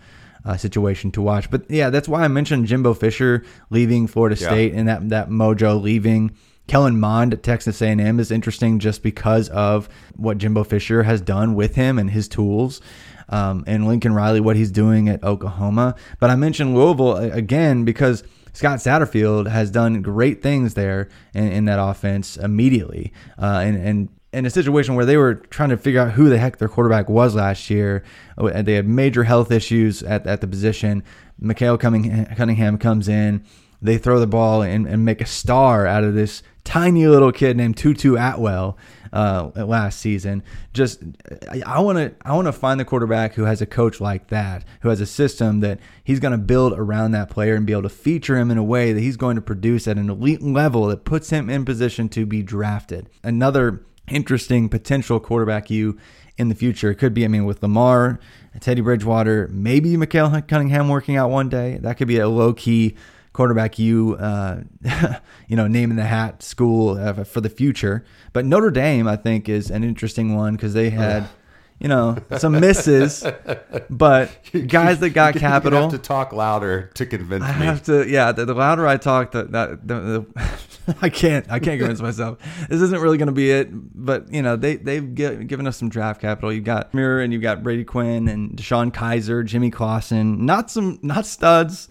[0.45, 4.47] Uh, situation to watch, but yeah, that's why I mentioned Jimbo Fisher leaving Florida Yeah.
[4.47, 6.37] State and that that Mojo leaving.
[6.67, 11.55] Kellen Mond at Texas A&M is interesting just because of what Jimbo Fisher has done
[11.55, 12.81] with him and his tools,
[13.29, 15.95] um, and Lincoln Riley what he's doing at Oklahoma.
[16.19, 21.65] But I mentioned Louisville again because Scott Satterfield has done great things there in, in
[21.67, 24.09] that offense immediately, uh, and and.
[24.33, 27.09] In a situation where they were trying to figure out who the heck their quarterback
[27.09, 28.05] was last year,
[28.37, 31.03] uh, they had major health issues at, at the position.
[31.39, 33.47] Mikhail Cunningham comes in,
[33.83, 37.57] they throw the ball and, and make a star out of this tiny little kid
[37.57, 38.77] named Tutu Atwell
[39.13, 40.43] uh, last season.
[40.73, 41.03] Just
[41.65, 44.65] I want to I want to find the quarterback who has a coach like that,
[44.81, 47.83] who has a system that he's going to build around that player and be able
[47.83, 50.87] to feature him in a way that he's going to produce at an elite level
[50.87, 53.09] that puts him in position to be drafted.
[53.23, 55.99] Another interesting potential quarterback you
[56.37, 58.21] in the future could be I mean with Lamar,
[58.61, 61.79] Teddy Bridgewater, maybe Mikhail Cunningham working out one day.
[61.79, 62.97] That could be a low key
[63.37, 64.63] quarterback you uh,
[65.49, 68.05] you know name in the hat school uh, for the future.
[68.33, 71.29] But Notre Dame I think is an interesting one because they had
[71.79, 73.23] you know some misses,
[73.91, 74.31] but
[74.67, 75.81] guys that got capital.
[75.81, 77.67] gonna have to talk louder to convince I me.
[77.67, 78.33] have to, yeah.
[78.33, 82.39] The, the louder I talk, the, that the, the, I can't, I can't convince myself.
[82.71, 83.69] This isn't really going to be it.
[83.73, 86.51] But you know, they they've gi- given us some draft capital.
[86.51, 90.47] You've got Mirer and you've got Brady Quinn and DeShone Kizer, Jimmy Clausen.
[90.47, 91.91] Not some, not studs,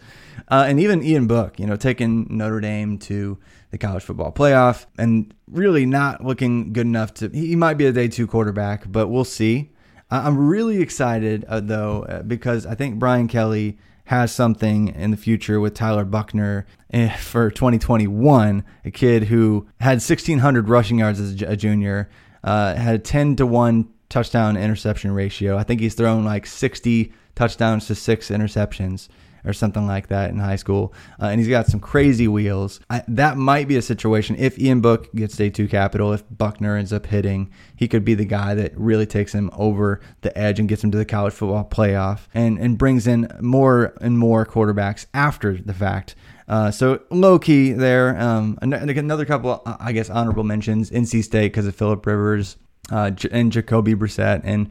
[0.50, 1.60] uh, and even Ian Book.
[1.60, 3.38] You know, taking Notre Dame to
[3.72, 7.30] the college football playoff and really not looking good enough to.
[7.30, 9.72] He might be a day two quarterback, but we'll see.
[10.10, 15.18] I'm really excited uh, though uh, because I think Brian Kelly has something in the
[15.18, 21.42] future with Tyler Buchner eh, for 2021, a kid who had 1,600 rushing yards as
[21.42, 22.10] a a junior,
[22.44, 25.58] uh, had a 10 to 1 touchdown interception ratio.
[25.58, 29.10] I think he's thrown like 60 touchdowns to six interceptions
[29.46, 30.94] or something like that in high school.
[31.22, 32.80] Uh, and he's got some crazy wheels.
[32.90, 36.76] I, that might be a situation if Ian Book gets day two capital, if Buchner
[36.76, 40.60] ends up hitting, he could be the guy that really takes him over the edge
[40.60, 44.46] and gets him to the college football playoff and, and brings in more and more
[44.46, 46.16] quarterbacks after the fact.
[46.48, 48.20] Uh, so low key there.
[48.20, 52.58] Um, another couple, uh, I guess, honorable mentions: NC State because of Philip Rivers
[52.92, 54.70] uh, and Jacoby Brissett, and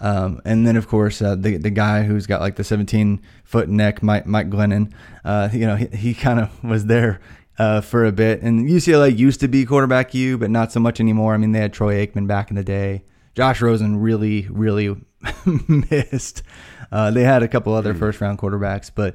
[0.00, 3.68] um, and then of course uh, the the guy who's got like the 17 foot
[3.68, 4.92] neck, Mike Mike Glennon.
[5.24, 7.20] Uh, you know, he, he kind of was there
[7.58, 8.42] uh, for a bit.
[8.42, 11.34] And UCLA used to be quarterback U, but not so much anymore.
[11.34, 13.04] I mean, they had Troy Aikman back in the day.
[13.34, 14.96] Josh Rosen really, really
[15.46, 16.42] missed.
[16.90, 19.14] Uh, they had a couple other first round quarterbacks, but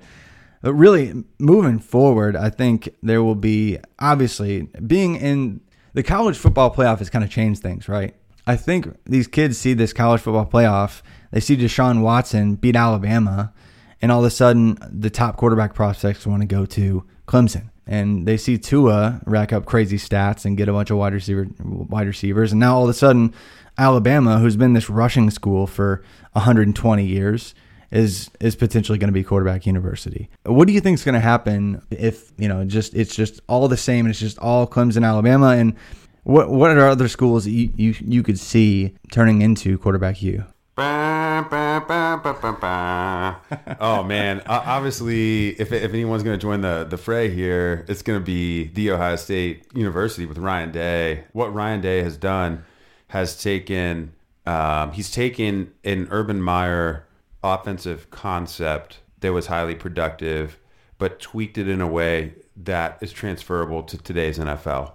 [0.62, 5.60] but really moving forward, I think there will be obviously being in
[5.94, 8.16] the college football playoff has kind of changed things, right?
[8.46, 11.02] I think these kids see this college football playoff,
[11.32, 13.54] they see Deshaun Watson beat Alabama,
[14.02, 17.70] and all of a sudden the top quarterback prospects want to go to Clemson.
[17.86, 21.48] And they see Tua rack up crazy stats and get a bunch of wide receiver
[21.60, 23.34] wide receivers, and now all of a sudden
[23.78, 26.04] Alabama, who's been this rushing school for
[26.34, 27.56] 120 years,
[27.92, 30.30] is is potentially going to be quarterback university.
[30.46, 33.68] What do you think is going to happen if you know just it's just all
[33.68, 35.76] the same and it's just all Clemson, Alabama, and
[36.24, 40.46] what what are other schools that you you, you could see turning into quarterback U?
[43.80, 44.42] Oh man!
[44.48, 48.26] O- Obviously, if, if anyone's going to join the the fray here, it's going to
[48.26, 51.26] be the Ohio State University with Ryan Day.
[51.34, 52.64] What Ryan Day has done
[53.10, 54.14] has taken
[54.46, 57.06] um, he's taken an Urban Meyer
[57.44, 60.58] offensive concept that was highly productive,
[60.98, 64.94] but tweaked it in a way that is transferable to today's NFL.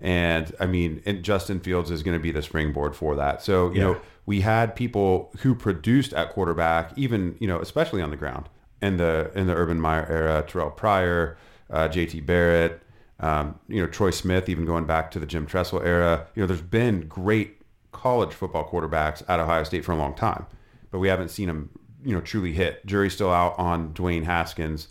[0.00, 3.42] And I mean, and Justin Fields is going to be the springboard for that.
[3.42, 3.82] So, you Yeah.
[3.84, 8.48] know, we had people who produced at quarterback, even, you know, especially on the ground
[8.80, 11.36] in the in the Urban Meyer era, Terrelle Pryor,
[11.70, 12.82] uh, JT Barrett,
[13.20, 16.26] um, you know, Troy Smith, even going back to the Jim Tressel era.
[16.34, 17.60] You know, there's been great
[17.92, 20.46] college football quarterbacks at Ohio State for a long time,
[20.90, 21.68] but we haven't seen them,
[22.04, 22.86] you know, truly hit.
[22.86, 24.88] Jury's still out on Dwayne Haskins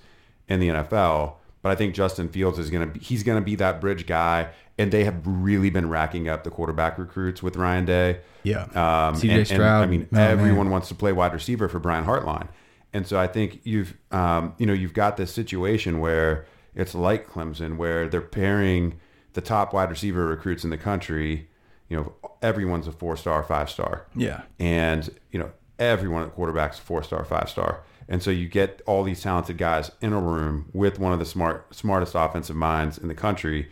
[0.47, 3.45] in the NFL, but I think Justin Fields is going to be he's going to
[3.45, 7.57] be that bridge guy and they have really been racking up the quarterback recruits with
[7.57, 8.19] Ryan Day.
[8.43, 8.61] Yeah.
[8.63, 9.83] Um, CJ and- and, Stroud.
[9.83, 10.31] I mean, Oh, man.
[10.31, 12.47] everyone wants to play wide receiver for Brian Hartline.
[12.93, 16.45] And so I think you've, um, you know, you've got this situation where
[16.75, 18.97] it's like Clemson, where they're pairing
[19.33, 21.49] the top wide receiver recruits in the country.
[21.89, 24.05] You know, everyone's a four star, five star.
[24.15, 24.43] Yeah.
[24.59, 27.81] And, you know, everyone at quarterback's four star, five star.
[28.07, 31.25] And so you get all these talented guys in a room with one of the
[31.25, 33.69] smart, smartest offensive minds in the country,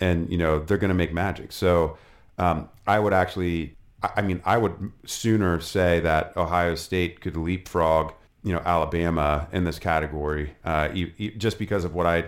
[0.00, 1.52] and you know they're going to make magic.
[1.52, 1.98] So
[2.38, 8.12] um, I would actually, I mean, I would sooner say that Ohio State could leapfrog,
[8.42, 10.88] you know, Alabama in this category, uh,
[11.36, 12.24] just because of what I,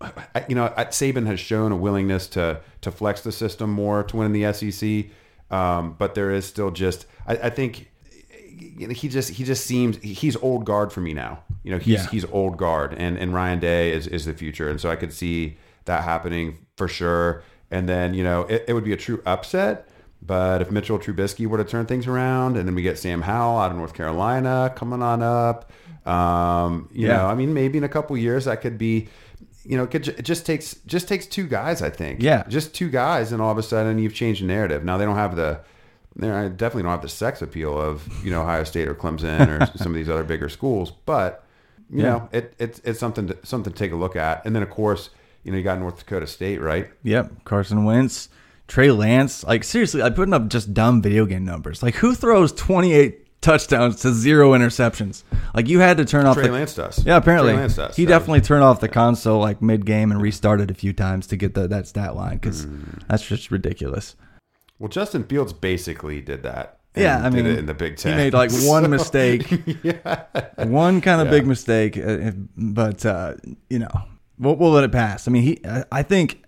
[0.00, 4.16] I- you know, Saban has shown a willingness to to flex the system more to
[4.16, 5.06] win in the SEC,
[5.56, 7.90] um, but there is still just, I, I think
[8.58, 11.40] you know, he just he just seems he's old guard for me now.
[11.62, 12.10] You know, he's Yeah.
[12.10, 15.12] he's old guard, and and Ryan Day is is the future, and so I could
[15.12, 17.42] see that happening for sure.
[17.70, 19.88] And then you know, it, it would be a true upset.
[20.22, 23.58] But if Mitchell Trubisky were to turn things around, and then we get Sam Howell
[23.58, 25.70] out of North Carolina coming on up,
[26.06, 27.18] um, you Yeah.
[27.18, 29.08] know, I mean, maybe in a couple years that could be,
[29.64, 32.22] you know, it, could, it just takes just takes two guys, I think.
[32.22, 32.44] Yeah.
[32.48, 34.84] just two guys, and all of a sudden you've changed the narrative.
[34.84, 35.60] Now they don't have the
[36.16, 39.48] they I definitely don't have the sex appeal of you know Ohio State or Clemson
[39.48, 41.44] or some of these other bigger schools, but
[41.90, 42.08] you Yeah.
[42.08, 44.44] know it, it's it's something to, something to take a look at.
[44.44, 45.10] And then of course
[45.44, 46.88] you know you got North Dakota State, right?
[47.04, 48.28] Yep, Carson Wentz,
[48.66, 49.44] Trey Lance.
[49.44, 51.82] Like seriously, I'm putting up just dumb video game numbers.
[51.82, 55.22] Like who throws 28 touchdowns to zero interceptions?
[55.54, 57.04] Like you had to turn off Trey the Lance does.
[57.06, 57.94] Yeah, apparently Trey Lance does.
[57.94, 61.36] he definitely turned off the console like mid game and restarted a few times to
[61.36, 62.80] get the, that stat line because Hmm.
[63.08, 64.16] that's just ridiculous.
[64.78, 66.78] Well, Justin Fields basically did that.
[66.94, 69.42] Yeah, I mean, in the Big Ten, he made like one mistake,
[70.56, 71.30] one kind of Yeah.
[71.30, 73.34] big mistake, uh, but uh,
[73.68, 73.90] you know,
[74.38, 75.28] we'll, we'll let it pass.
[75.28, 76.42] I mean, he, I- I think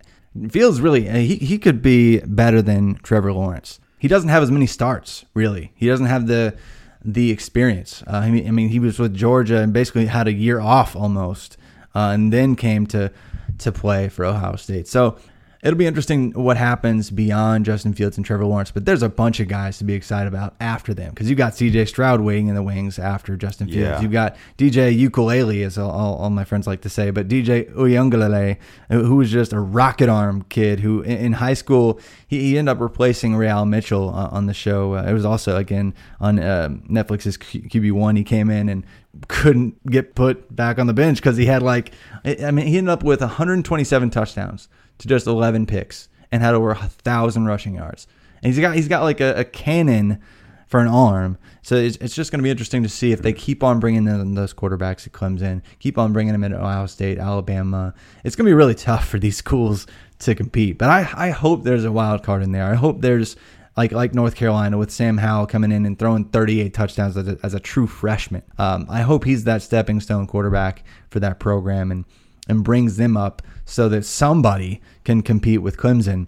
[0.49, 3.79] Fields really, uh, he he could be better than Trevor Lawrence.
[3.99, 5.71] He doesn't have as many starts, really.
[5.75, 6.55] He doesn't have the
[7.03, 8.03] the experience.
[8.07, 10.95] Uh, I mean, I mean, he was with Georgia and basically had a year off
[10.95, 11.57] almost,
[11.95, 13.11] uh, and then came to
[13.59, 14.87] to play for Ohio State.
[14.87, 15.17] So
[15.61, 18.71] it'll be interesting what happens beyond Justin Fields and Trevor Lawrence.
[18.71, 21.55] But there's a bunch of guys to be excited about after them because you've got
[21.55, 21.85] C.J.
[21.85, 23.79] Stroud waiting in the wings after Justin Fields.
[23.79, 24.01] Yeah.
[24.01, 28.57] You've got DJ Ukulele, as all, all, my friends like to say, but DJ Uiagalelei,
[28.89, 32.81] who was just a rocket arm kid who in, high school he, he ended up
[32.81, 34.95] replacing Re-al Mitchell uh, on the show.
[34.95, 38.17] Uh, it was also again on uh, Netflix's Q- QB1.
[38.17, 38.85] He came in and
[39.27, 41.91] couldn't get put back on the bench because he had like
[42.23, 46.71] I mean he ended up with 127 touchdowns to just 11 picks and had over
[46.71, 48.07] a thousand rushing yards.
[48.41, 50.21] And he's got he's got like a, a cannon
[50.67, 51.37] for an arm.
[51.63, 54.07] So it's, it's just going to be interesting to see if they keep on bringing
[54.07, 57.93] in those quarterbacks at Clemson, keep on bringing them into Ohio State, Alabama.
[58.23, 59.87] It's going to be really tough for these schools
[60.19, 60.77] to compete.
[60.77, 62.65] But I, I hope there's a wild card in there.
[62.65, 63.35] I hope there's
[63.75, 67.37] like like North Carolina with Sam Howell coming in and throwing 38 touchdowns as a,
[67.41, 68.43] as a true freshman.
[68.57, 72.05] Um, I hope he's that stepping stone quarterback for that program and
[72.49, 76.27] and brings them up so that somebody can compete with Clemson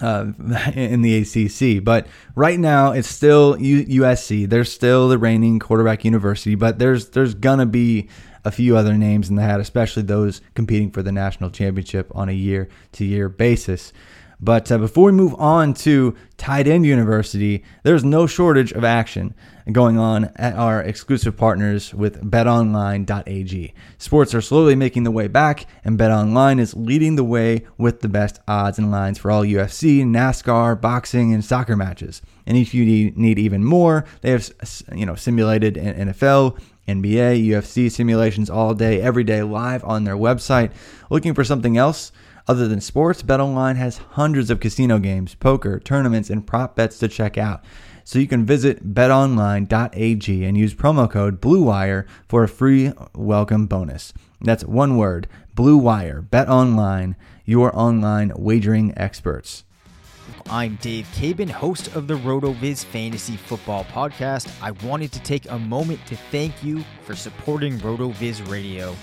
[0.00, 0.32] uh,
[0.74, 1.82] in the ACC.
[1.82, 4.48] But right now, it's still USC.
[4.48, 8.08] They're still the reigning quarterback university, but there's there's gonna be
[8.44, 12.28] a few other names in the hat, especially those competing for the national championship on
[12.28, 13.92] a year to year basis.
[14.44, 19.34] But uh, before we move on to Tight End University, there's no shortage of action
[19.70, 23.74] going on at our exclusive partners with betonline.ag.
[23.98, 28.08] Sports are slowly making the way back, and betonline is leading the way with the
[28.08, 32.20] best odds and lines for all UFC, NASCAR, boxing, and soccer matches.
[32.44, 34.50] And if you need, even more, they have
[34.92, 40.72] you know simulated NFL, NBA, UFC simulations all day, every day, live on their website.
[41.10, 42.10] Looking for something else?
[42.48, 47.08] Other than sports, BetOnline has hundreds of casino games, poker, tournaments, and prop bets to
[47.08, 47.64] check out.
[48.04, 54.12] So you can visit betonline.ag and use promo code BLUEWIRE for a free welcome bonus.
[54.40, 56.20] That's one word, Blue Wire.
[56.20, 57.14] BetOnline,
[57.44, 59.64] your online wagering experts.
[60.50, 64.50] I'm Dave Cabin, host of the RotoViz Fantasy Football Podcast.
[64.60, 68.96] I wanted to take a moment to thank you for supporting RotoViz Radio.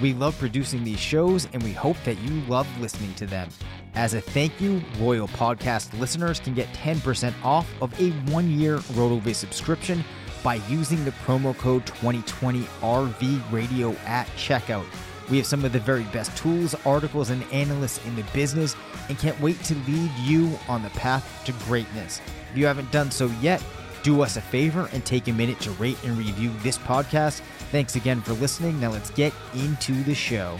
[0.00, 3.48] We love producing these shows and we hope that you love listening to them.
[3.94, 8.78] As a thank you, Royal Podcast listeners can get 10% off of a one year
[8.78, 10.04] RotoViz subscription
[10.42, 14.86] by using the promo code 2020RV Radio at checkout.
[15.28, 18.74] We have some of the very best tools, articles, and analysts in the business
[19.08, 22.20] and can't wait to lead you on the path to greatness.
[22.50, 23.62] If you haven't done so yet,
[24.02, 27.40] do us a favor and take a minute to rate and review this podcast.
[27.70, 28.80] Thanks again for listening.
[28.80, 30.58] Now let's get into the show.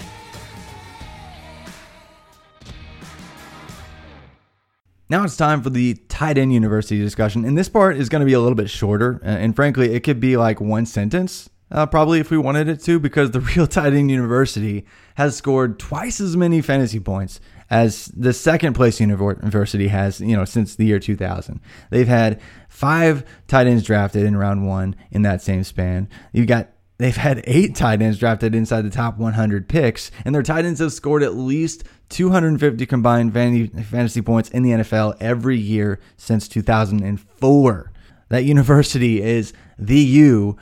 [5.11, 7.45] Now it's time for the tight end university discussion.
[7.45, 9.21] And this part is going to be a little bit shorter.
[9.25, 13.01] And frankly, it could be like one sentence, uh, probably if we wanted it to,
[13.01, 14.87] because the real tight end university
[15.17, 17.41] has scored twice as many fantasy points
[17.71, 21.61] as the second place university has, you know, since the year 2000.
[21.91, 26.09] They've had five tight ends drafted in round one in that same span.
[26.33, 26.69] You've got
[27.01, 30.81] They've had eight tight ends drafted inside the top 100 picks, and their tight ends
[30.81, 37.93] have scored at least 250 combined fantasy points in the NFL every year since 2004.
[38.29, 40.59] That university is the U,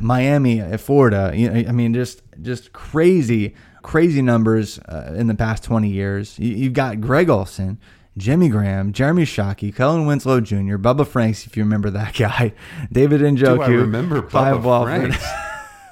[0.00, 1.32] Miami, Florida.
[1.34, 6.38] I mean, just just crazy, crazy numbers uh, in the past 20 years.
[6.38, 7.78] You've got Greg Olsen,
[8.16, 12.52] Jimmy Graham, Jeremy Shockey, Kellen Winslow Jr., Bubba Franks, if you remember that guy,
[12.90, 13.56] David Njoku.
[13.56, 15.24] Do I remember Bubba Franks?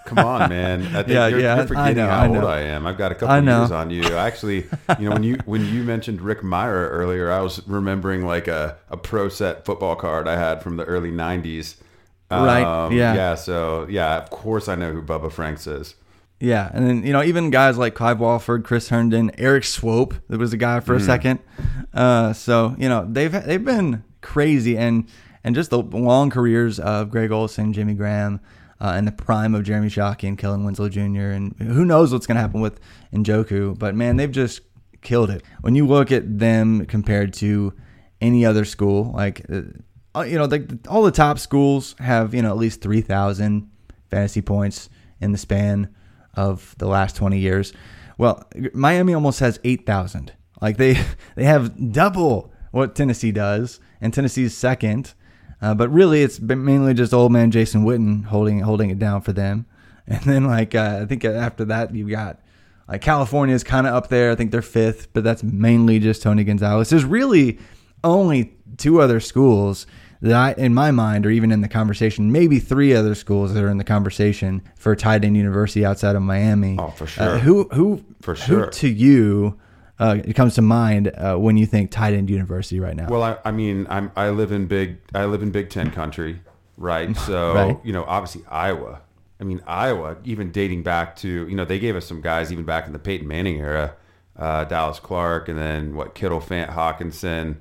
[0.06, 0.82] Come on, man.
[0.88, 2.84] I think yeah, you're, yeah, you're forgetting I know, how I old I am.
[2.84, 4.02] I've got a couple years on you.
[4.02, 4.66] Actually,
[4.98, 8.76] you know, when you when you mentioned Rick Mirer earlier, I was remembering like a,
[8.88, 11.76] a pro set football card I had from the early '90s.
[12.28, 13.14] Right, yeah.
[13.14, 13.34] Yeah.
[13.36, 15.94] So yeah, of course I know who Bubba Franks is.
[16.40, 20.38] Yeah, and then you know even guys like Clive Walford, Chris Herndon, Erik Swoope, that
[20.38, 21.40] was a guy for a second.
[21.92, 25.06] Uh, so you know they've they've been crazy and
[25.44, 28.40] and just the long careers of Greg Olsen, Jimmy Graham,
[28.80, 31.00] uh, and the prime of Jeremy Shockey and Kellen Winslow Jr.
[31.30, 32.80] And who knows what's going to happen with
[33.12, 34.62] Njoku, but man, they've just
[35.02, 35.42] killed it.
[35.60, 37.74] When you look at them compared to
[38.22, 42.50] any other school, like uh, you know, like all the top schools have you know
[42.50, 43.70] at least three thousand
[44.10, 44.88] fantasy points
[45.20, 45.94] in the span
[46.34, 47.72] of the last 20 years.
[48.18, 50.32] Well, Miami almost has 8,000.
[50.60, 50.92] Like they
[51.36, 55.14] they have double what Tennessee does, and Tennessee's second.
[55.62, 59.22] Uh, but really, it's been mainly just old man Jason Witten holding holding it down
[59.22, 59.66] for them.
[60.06, 62.40] And then like uh, I think after that you got
[62.88, 64.32] like California's kind of up there.
[64.32, 66.90] I think they're fifth, but that's mainly just Tony Gonzalez.
[66.90, 67.60] There's really
[68.02, 69.86] only two other schools
[70.22, 72.30] that I, in my mind, or even in the conversation.
[72.32, 76.22] Maybe three other schools that are in the conversation for tight end university outside of
[76.22, 76.76] Miami.
[76.78, 77.38] Oh, for Uh, sure.
[77.38, 78.66] who who For who sure.
[78.66, 79.58] to you
[79.98, 83.06] uh, it comes to mind uh, when you think tight end university right now?
[83.08, 86.40] Well, I, I mean, I'm I live in big I live in Big Ten country,
[86.76, 87.14] right?
[87.26, 87.78] So Right.
[87.84, 89.00] you know, obviously Iowa.
[89.40, 92.64] I mean, Iowa, even dating back to you know, they gave us some guys even
[92.64, 93.94] back in the Peyton Manning era,
[94.38, 97.56] uh, Dallas Clark, and then what Kittle, Fant, Hockenson,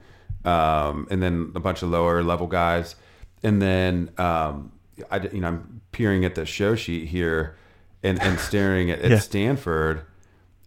[0.45, 2.95] um, and then a bunch of lower level guys,
[3.43, 4.71] and then um,
[5.11, 7.55] I you know I'm peering at the show sheet here,
[8.03, 9.19] and and staring at, at Yeah.
[9.19, 10.01] Stanford.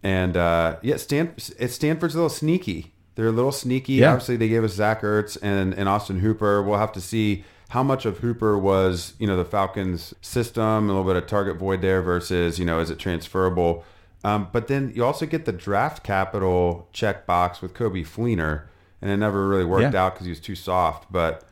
[0.04, 2.92] And uh, yeah, Stan, Stanford's a little sneaky.
[3.14, 3.94] They're a little sneaky.
[3.94, 4.10] Yeah.
[4.12, 6.60] Obviously, they gave us Zach Ertz and, and Austin Hooper.
[6.60, 10.86] We'll have to see how much of Hooper was, you know, the Falcons' system, a
[10.92, 13.84] little bit of target void there versus, you know, is it transferable?
[14.24, 18.64] Um, but then you also get the draft capital check box with Coby Fleener,
[19.02, 20.04] and it never really worked Yeah.
[20.06, 21.12] out because he was too soft.
[21.12, 21.44] But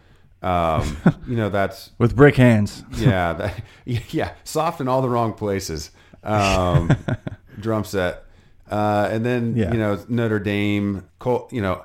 [0.43, 0.97] um,
[1.29, 2.83] you know, that's With brick hands.
[2.97, 3.63] yeah, that,
[4.15, 5.91] yeah, soft in all the wrong places.
[6.25, 6.91] Um,
[7.61, 8.15] Durham Smythe,
[8.71, 9.73] uh, and then Yeah.
[9.73, 11.05] you know Notre Dame.
[11.19, 11.85] Cole, you know,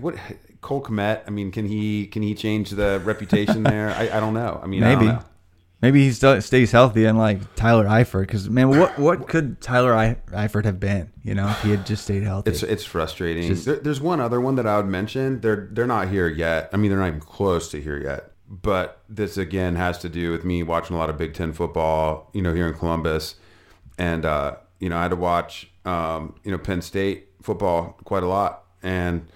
[0.00, 0.16] what
[0.60, 1.22] Cole Kmet.
[1.26, 3.90] I mean, can he can he change the reputation there?
[3.90, 4.60] I, I don't know.
[4.62, 5.12] I mean, I don't Maybe.
[5.12, 5.24] know.
[5.80, 8.22] Maybe he still stays healthy, unlike Tyler Eifert.
[8.22, 11.12] Because man, what what could Tyler Eifert have been?
[11.22, 12.50] You know, if he had just stayed healthy.
[12.50, 13.46] It's it's frustrating.
[13.46, 15.40] Just- there, there's one other one that I would mention.
[15.40, 16.68] They're they're not here yet.
[16.72, 18.32] I mean, they're not even close to here yet.
[18.50, 22.30] But this again has to do with me watching a lot of Big Ten football.
[22.32, 23.36] You know, here in Columbus,
[23.98, 28.24] and uh, you know, I had to watch um, you know Penn State football quite
[28.24, 29.28] a lot, and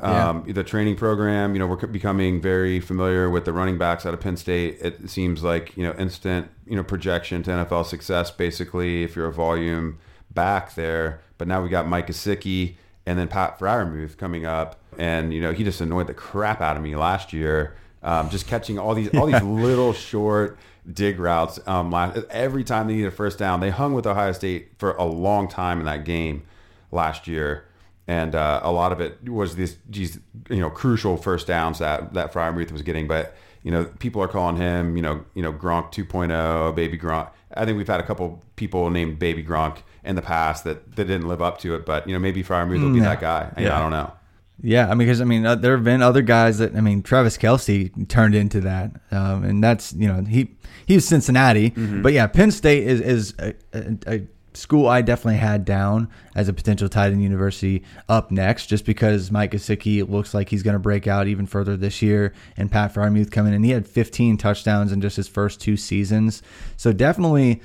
[0.00, 1.54] um, the training program.
[1.54, 4.78] You know, we're becoming very familiar with the running backs out of Penn State.
[4.80, 8.30] It seems like you know instant you know projection to NFL success.
[8.30, 9.98] Basically, if you're a volume
[10.32, 12.74] back there, but now we got Mike Gesicki
[13.06, 16.76] and then Pat Freiermuth coming up, and you know he just annoyed the crap out
[16.76, 17.76] of me last year.
[18.02, 20.58] Um, just catching all these all these little short
[20.92, 21.58] dig routes.
[21.66, 24.92] Um, last, every time they needed a first down, they hung with Ohio State for
[24.92, 26.44] a long time in that game
[26.90, 27.64] last year,
[28.08, 30.18] and uh, a lot of it was this these
[30.50, 33.06] you know crucial first downs that that Freiermuth was getting.
[33.06, 37.30] But you know people are calling him you know you know Gronk 2.0, baby Gronk,
[37.54, 41.04] I think we've had a couple people named Baby Gronk in the past that, that
[41.04, 43.04] didn't live up to it, but you know maybe Freiermuth will be No.
[43.10, 43.52] that guy.
[43.56, 43.76] I, Yeah.
[43.76, 44.12] I don't know.
[44.60, 47.02] Yeah, I mean, because I mean, uh, there have been other guys that I mean,
[47.02, 50.50] Travis Kelce turned into that, um, and that's you know he
[50.84, 54.26] he was Cincinnati, but yeah, Penn State is is a, a, a
[54.58, 59.30] school I definitely had down as a potential tight end university up next, just because
[59.30, 62.92] Mike Gesicki looks like he's going to break out even further this year, and Pat
[62.92, 66.42] Freiermuth coming in, he had 15 touchdowns in just his first two seasons,
[66.76, 67.62] so definitely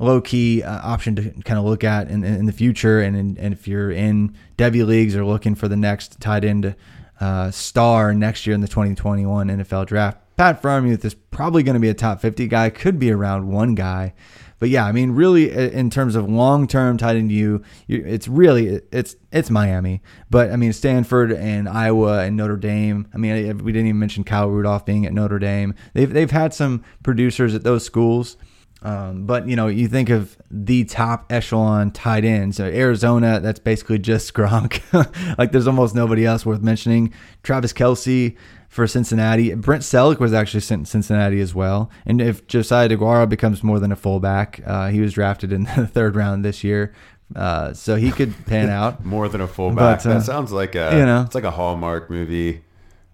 [0.00, 3.00] low key uh, option to kind of look at in, in the future.
[3.00, 6.74] And, in, and if you're in Devy leagues or looking for the next tight end
[7.20, 11.80] uh, star next year in the 2021 NFL draft, Pat Freiermuth is probably going to
[11.80, 14.14] be a top 50 guy, could be around one guy.
[14.60, 18.80] But yeah, I mean, really, in terms of long-term tight end, you, you, it's really
[18.92, 20.02] it's it's Miami.
[20.28, 23.08] But I mean, Stanford and Iowa and Notre Dame.
[23.12, 25.74] I mean, we didn't even mention Kyle Rudolph being at Notre Dame.
[25.94, 28.36] They've they've had some producers at those schools.
[28.82, 32.58] Um, but you know, you think of the top echelon tight ends.
[32.58, 35.38] So Arizona, that's basically just Gronk.
[35.38, 37.12] like there's almost nobody else worth mentioning.
[37.42, 38.36] Travis Kelce
[38.70, 39.52] for Cincinnati.
[39.54, 41.90] Brent Celek was actually sent to Cincinnati as well.
[42.06, 45.86] And if Josiah DeGuara becomes more than a fullback, uh, he was drafted in the
[45.86, 46.94] third round this year.
[47.36, 49.04] Uh, so he could pan out.
[49.04, 50.02] More than a fullback.
[50.02, 51.22] But, uh, that sounds like a you know.
[51.26, 52.62] it's like a Hallmark movie.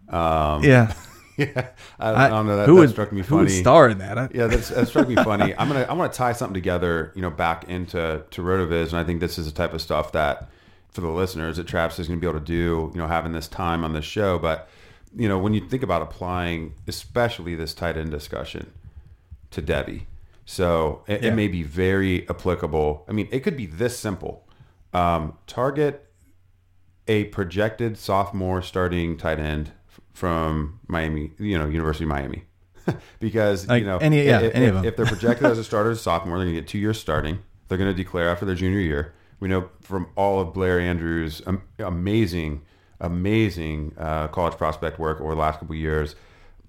[0.09, 0.95] Um, yeah.
[1.37, 2.57] yeah, I, I don't know.
[2.57, 3.43] That, who that would, struck me Who funny.
[3.43, 4.17] would star in that?
[4.17, 5.55] I- Yeah, that's, that struck me funny.
[5.59, 9.05] I'm gonna I'm gonna tie something together, you know, back into to Rotoviz, and I
[9.05, 10.49] think this is the type of stuff that
[10.91, 13.49] for the listeners that Traps is gonna be able to do, you know, having this
[13.49, 14.39] time on this show.
[14.39, 14.69] But
[15.15, 18.73] you know, when you think about applying, especially this tight end discussion
[19.51, 20.03] to Devy,
[20.45, 21.31] so it, Yeah.
[21.31, 23.05] it may be very applicable.
[23.09, 24.47] I mean, it could be this simple:
[24.93, 26.03] um, target
[27.09, 32.45] a projected sophomore starting tight end f- from Miami, you know, University of Miami.
[33.21, 34.85] because Like you know any- yeah, if, any of them.
[34.85, 36.99] if they're projected as a starter as a sophomore, they're going to get two years
[37.01, 37.39] starting.
[37.69, 39.13] They're going to declare after their junior year.
[39.41, 42.63] We know from all of Blair Andrews' am- amazing,
[43.01, 46.15] amazing uh, college prospect work over the last couple of years.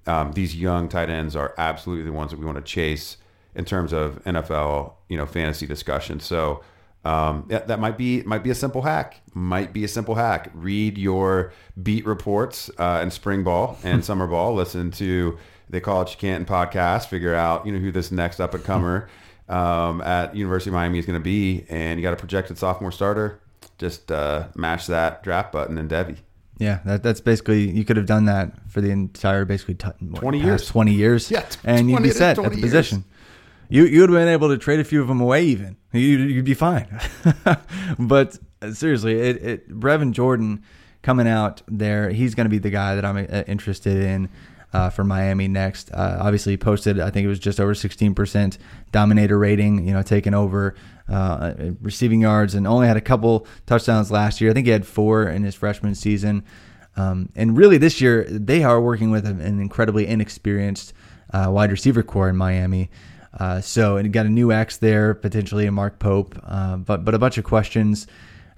[0.05, 3.17] Um, these young tight ends are absolutely the ones that we want to chase
[3.55, 6.19] in terms of NFL, you know, fantasy discussion.
[6.19, 6.63] So
[7.07, 9.21] um, yeah, that might be might be a simple hack.
[9.33, 10.51] Might be a simple hack.
[10.53, 14.53] Read your beat reports uh, in spring ball and summer ball.
[14.53, 15.37] Listen to
[15.69, 17.07] the College Canton podcast.
[17.07, 19.09] Figure out you know who this next up and comer
[19.47, 22.91] um, at University of Miami is going to be, and you got a projected sophomore
[22.91, 23.39] starter.
[23.77, 26.17] Just uh, mash that draft button and Devy.
[26.59, 30.21] Yeah, that, that's basically you could have done that for the entire basically t- what,
[30.21, 30.67] 20 past years.
[30.67, 32.61] twenty years, Yeah, and you'd be set at the years.
[32.61, 33.03] position.
[33.69, 35.99] You you would have been able to trade a few of them away, even you,
[36.17, 36.87] you'd be fine.
[37.99, 40.63] but uh, seriously, it, it Brevin Jordan
[41.03, 44.29] coming out there, he's going to be the guy that I'm uh, interested in.
[44.73, 46.99] Uh, for Miami next, uh, obviously posted.
[46.99, 48.57] I think it was just over 16%
[48.91, 49.87] dominator rating.
[49.87, 50.75] You know, taking over
[51.09, 54.51] uh, receiving yards and only had a couple touchdowns last year.
[54.51, 56.43] I think he had four in his freshman season.
[56.95, 60.93] Um, and really, this year they are working with an incredibly inexperienced
[61.31, 62.89] uh, wide receiver corps in Miami.
[63.39, 67.13] Uh, so and got a new X there potentially, a Mark Pope, uh, but but
[67.13, 68.07] a bunch of questions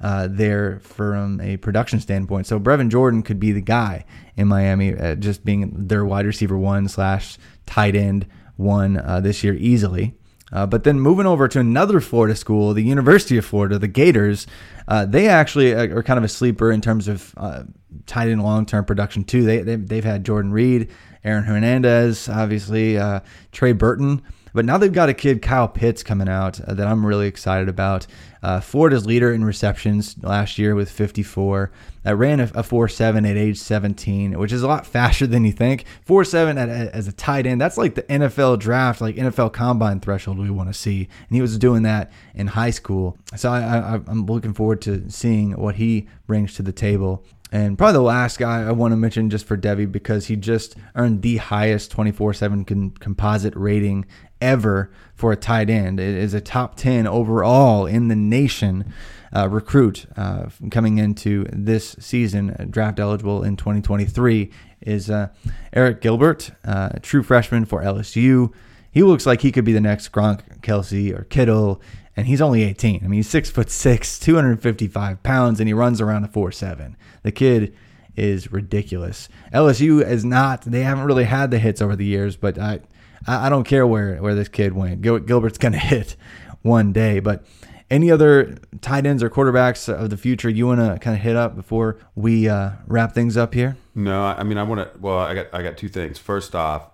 [0.02, 2.47] uh, there from a production standpoint.
[2.47, 4.06] So Brevin Jordan could be the guy
[4.38, 8.26] in Miami, uh, just being their wide receiver one slash tight end
[8.56, 10.16] one uh, this year easily.
[10.52, 14.47] Uh, but then moving over to another Florida school, the University of Florida, the Gators,
[14.88, 17.64] uh, they actually are are kind of a sleeper in terms of uh,
[18.06, 19.43] tight end long term production too.
[19.43, 20.89] They, they they've had Jordan Reed,
[21.24, 23.20] Aaron Hernandez, obviously uh,
[23.52, 24.24] Trey Burton,
[24.60, 27.70] but now they've got a kid Kyle Pitts coming out uh, that I'm really excited
[27.70, 28.05] about.
[28.43, 31.72] Uh, Florida's leader in receptions last year with 54.
[32.03, 35.53] I ran a, a 4.7 at age 17, which is a lot faster than you
[35.53, 35.86] think.
[36.05, 40.01] 4.7 at, at- as a tight end, that's like the NFL draft, like NFL combine
[40.01, 41.07] threshold we want to see.
[41.30, 43.18] And he was doing that in high school.
[43.38, 47.24] So I, I, I'm looking forward to seeing what he brings to the table.
[47.51, 50.76] And probably the last guy I want to mention just for Devy because he just
[50.95, 54.05] earned the highest 24 7 composite rating
[54.42, 56.00] ever for a tight end.
[56.00, 58.94] It is a top 10 overall in the nation
[59.36, 64.50] uh, recruit uh, coming into this season, uh, draft eligible in 2023,
[64.82, 65.30] is uh,
[65.74, 68.52] Arik Gilbert, uh, a true freshman for LSU.
[68.92, 71.82] He looks like he could be the next Gronk, Kelce, or Kittle,
[72.16, 73.02] and he's only 18.
[73.04, 76.98] I mean, he's six foot six, 255 pounds, and he runs around a four seven.
[77.24, 77.76] The kid
[78.16, 79.30] is ridiculous.
[79.54, 80.64] LSU is not.
[80.64, 82.80] They haven't really had the hits over the years, but I,
[83.28, 85.02] I I don't care where where this kid went.
[85.02, 86.16] Gil- Gilbert's gonna hit
[86.62, 87.20] one day.
[87.20, 87.46] But
[87.92, 91.36] any other tight ends or quarterbacks of the future you want to kind of hit
[91.36, 93.78] up before we uh, wrap things up here?
[93.96, 95.00] No, I mean I want to.
[95.00, 96.18] Well, I got I got two things.
[96.20, 96.90] First off,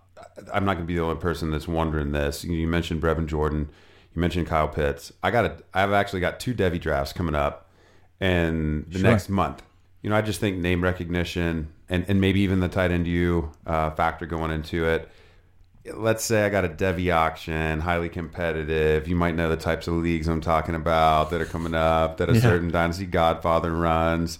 [0.54, 2.44] I'm not going to be the only person that's wondering this.
[2.44, 3.70] You mentioned Brevin Jordan.
[4.16, 5.12] You mentioned Kyle Pitts.
[5.22, 7.70] I got a, I've actually got two Devy drafts coming up
[8.22, 9.10] in the Sure.
[9.10, 9.62] next month.
[10.02, 13.52] You know, I just think name recognition and, and maybe even the tight end you
[13.66, 15.10] uh, factor going into it.
[15.94, 19.08] Let's say I got a Devy auction, highly competitive.
[19.08, 22.30] You might know the types of leagues I'm talking about that are coming up that
[22.30, 22.42] a Yeah.
[22.42, 24.40] certain Dynasty Godfather runs.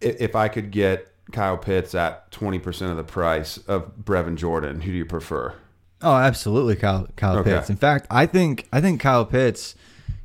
[0.00, 4.90] If I could get Kyle Pitts at 20% of the price of Brevin Jordan, who
[4.90, 5.54] do you prefer?
[6.02, 7.52] Oh, absolutely, Kyle Kyle Okay.
[7.54, 7.70] Pitts.
[7.70, 9.76] In fact, I think I think Kyle Pitts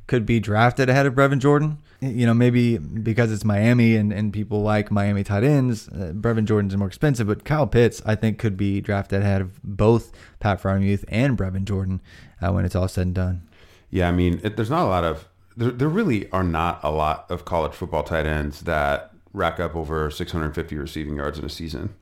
[0.08, 1.78] could be drafted ahead of Brevin Jordan.
[2.00, 6.44] You know, maybe because it's Miami and, and people like Miami tight ends, uh, Brevin
[6.44, 10.62] Jordan's more expensive, but Kyle Pitts I think could be drafted ahead of both Pat
[10.62, 12.00] Freiermuth and Brevin Jordan
[12.40, 13.48] uh, when it's all said and done.
[13.90, 15.26] Yeah, I mean, it, there's not a lot of
[15.56, 19.74] there, there really are not a lot of college football tight ends that rack up
[19.74, 21.94] over 650 receiving yards in a season.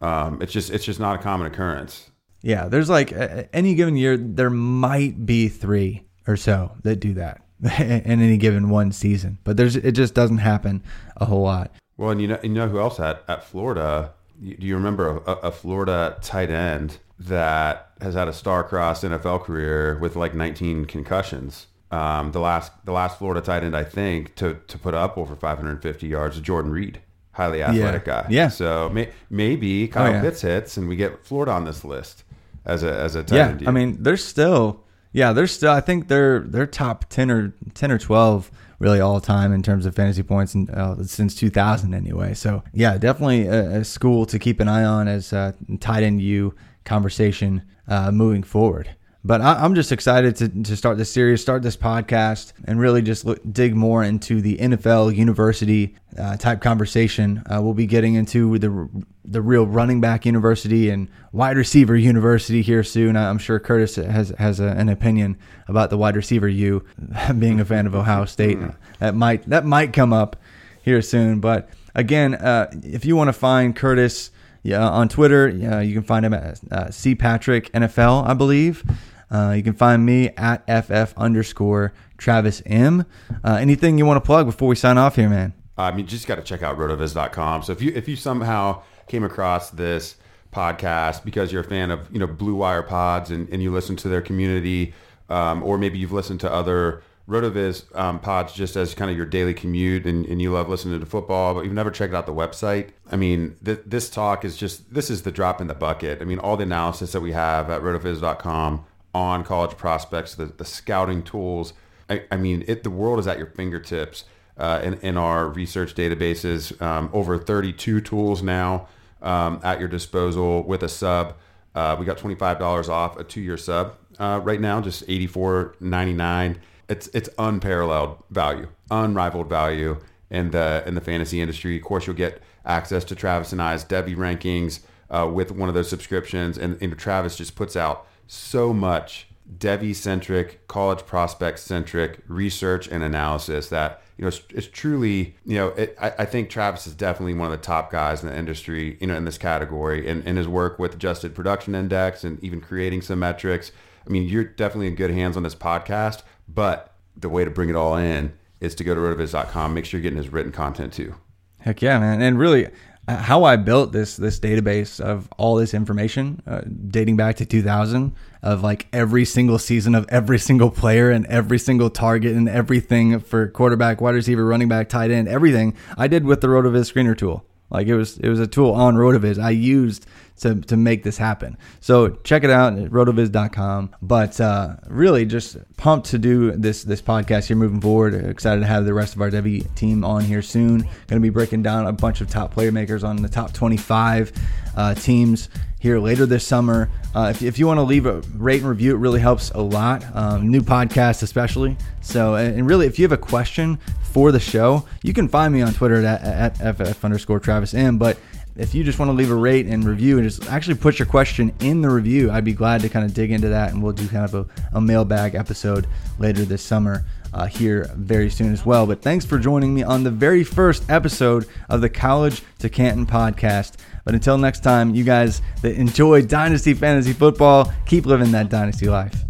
[0.00, 2.10] Um, it's just it's just not a common occurrence.
[2.42, 7.14] Yeah, there's like uh, any given year there might be three or so that do
[7.14, 7.42] that
[7.78, 10.82] in any given one season, but there's it just doesn't happen
[11.16, 11.70] a whole lot.
[11.96, 14.12] Well, and you know, you know who else at at Florida?
[14.40, 19.42] You, do you remember a, a Florida tight end that has had a star-crossed NFL
[19.44, 21.66] career with like 19 concussions?
[21.90, 25.36] Um, the last the last Florida tight end I think to to put up over
[25.36, 27.00] 550 yards is Jordan Reed,
[27.32, 28.26] highly athletic guy.
[28.30, 28.48] Yeah.
[28.48, 30.22] So may, maybe Kyle yeah.
[30.22, 32.24] Pitts hits and we get Florida on this list
[32.64, 33.68] as a as a tight yeah, end.
[33.68, 35.72] I mean, they're still, yeah, they're still.
[35.72, 38.50] I think they're they're top ten or ten or twelve
[38.80, 42.32] really all time in terms of fantasy points and uh, since 2000 anyway.
[42.32, 46.20] So yeah, definitely a, a school to keep an eye on as uh, tight end
[46.22, 46.54] you
[46.84, 48.96] conversation uh, moving forward.
[49.22, 53.02] But I, I'm just excited to, to start this series, start this podcast, and really
[53.02, 57.42] just look, dig more into the NFL university uh, type conversation.
[57.46, 58.88] Uh, we'll be getting into the
[59.22, 63.16] the real running back university and wide receiver university here soon.
[63.16, 65.36] I'm sure Curtis has has a, an opinion
[65.68, 66.84] about the wide receiver U,
[67.38, 68.58] being a fan of Ohio State.
[69.00, 70.36] That might that might come up
[70.82, 71.40] here soon.
[71.40, 74.30] But again, uh, if you want to find Curtis
[74.62, 78.84] yeah, on Twitter, uh, you can find him at uh, C Patrick NFL, I believe.
[79.30, 83.06] Uh, you can find me at FF underscore Travis M.
[83.44, 85.54] Uh, anything you want to plug before we sign off here, man?
[85.78, 87.62] I mean, just got to check out rotoviz.com.
[87.62, 90.16] So if you if you somehow came across this
[90.52, 93.96] podcast because you're a fan of you know Blue Wire Pods and, and you listen
[93.96, 94.92] to their community,
[95.28, 99.26] um, or maybe you've listened to other Rotoviz um, pods just as kind of your
[99.26, 102.34] daily commute, and, and you love listening to football, but you've never checked out the
[102.34, 102.90] website.
[103.10, 106.20] I mean, th- this talk is just this is the drop in the bucket.
[106.20, 110.64] I mean, all the analysis that we have at rotoviz.com on college prospects, the, the
[110.64, 111.72] scouting tools.
[112.08, 114.24] I, I mean, it the world is at your fingertips
[114.58, 116.80] uh, in, in our research databases.
[116.82, 118.88] Um, over 32 tools now
[119.22, 121.36] um, at your disposal with a sub.
[121.74, 126.56] Uh, we got $25 off a two-year sub uh, right now, just $84.99.
[126.90, 131.76] It's it's unparalleled value, unrivaled value in the in the fantasy industry.
[131.76, 134.80] Of course, you'll get access to Travis and I's Devy rankings
[135.10, 139.26] uh, with one of those subscriptions, and, and Travis just puts out so much
[139.58, 145.56] Devy centric, college prospect centric research and analysis that you know it's, it's truly you
[145.56, 148.36] know it, I, I think Travis is definitely one of the top guys in the
[148.36, 152.42] industry you know in this category and, and his work with adjusted production index and
[152.44, 153.72] even creating some metrics.
[154.06, 157.68] I mean, you're definitely in good hands on this podcast, but the way to bring
[157.68, 159.74] it all in is to go to rotoviz.com.
[159.74, 161.14] Make sure you're getting his written content too.
[161.60, 162.22] Heck yeah, man!
[162.22, 162.68] And really,
[163.06, 167.46] uh, how I built this this database of all this information, uh, dating back to
[167.46, 172.48] 2000, of like every single season of every single player and every single target and
[172.48, 176.92] everything for quarterback, wide receiver, running back, tight end, everything I did with the Rotoviz
[176.92, 177.44] screener tool.
[177.70, 180.06] Like it was it was a tool on Rotoviz I used
[180.40, 181.56] to, to make this happen.
[181.80, 183.94] So check it out at rotoviz.com.
[184.02, 188.14] But uh, really just pumped to do this this podcast here moving forward.
[188.14, 190.80] Excited to have the rest of our Devy team on here soon.
[190.80, 194.32] Going to be breaking down a bunch of top player makers on the top 25
[194.76, 195.48] uh, teams
[195.80, 196.90] here later this summer.
[197.14, 199.60] Uh, if, if you want to leave a rate and review, it really helps a
[199.60, 200.04] lot.
[200.14, 201.76] Um, new podcast, especially.
[202.02, 205.62] So, and really, if you have a question for the show, you can find me
[205.62, 207.98] on Twitter at, at ff underscore Travis M.
[207.98, 208.18] But
[208.60, 211.06] if you just want to leave a rate and review and just actually put your
[211.06, 213.72] question in the review, I'd be glad to kind of dig into that.
[213.72, 214.46] And we'll do kind of a,
[214.76, 215.86] a mailbag episode
[216.18, 218.86] later this summer uh, here very soon as well.
[218.86, 223.06] But thanks for joining me on the very first episode of the College to Canton
[223.06, 223.76] podcast.
[224.04, 228.88] But until next time, you guys that enjoy Dynasty Fantasy Football, keep living that Dynasty
[228.88, 229.29] life.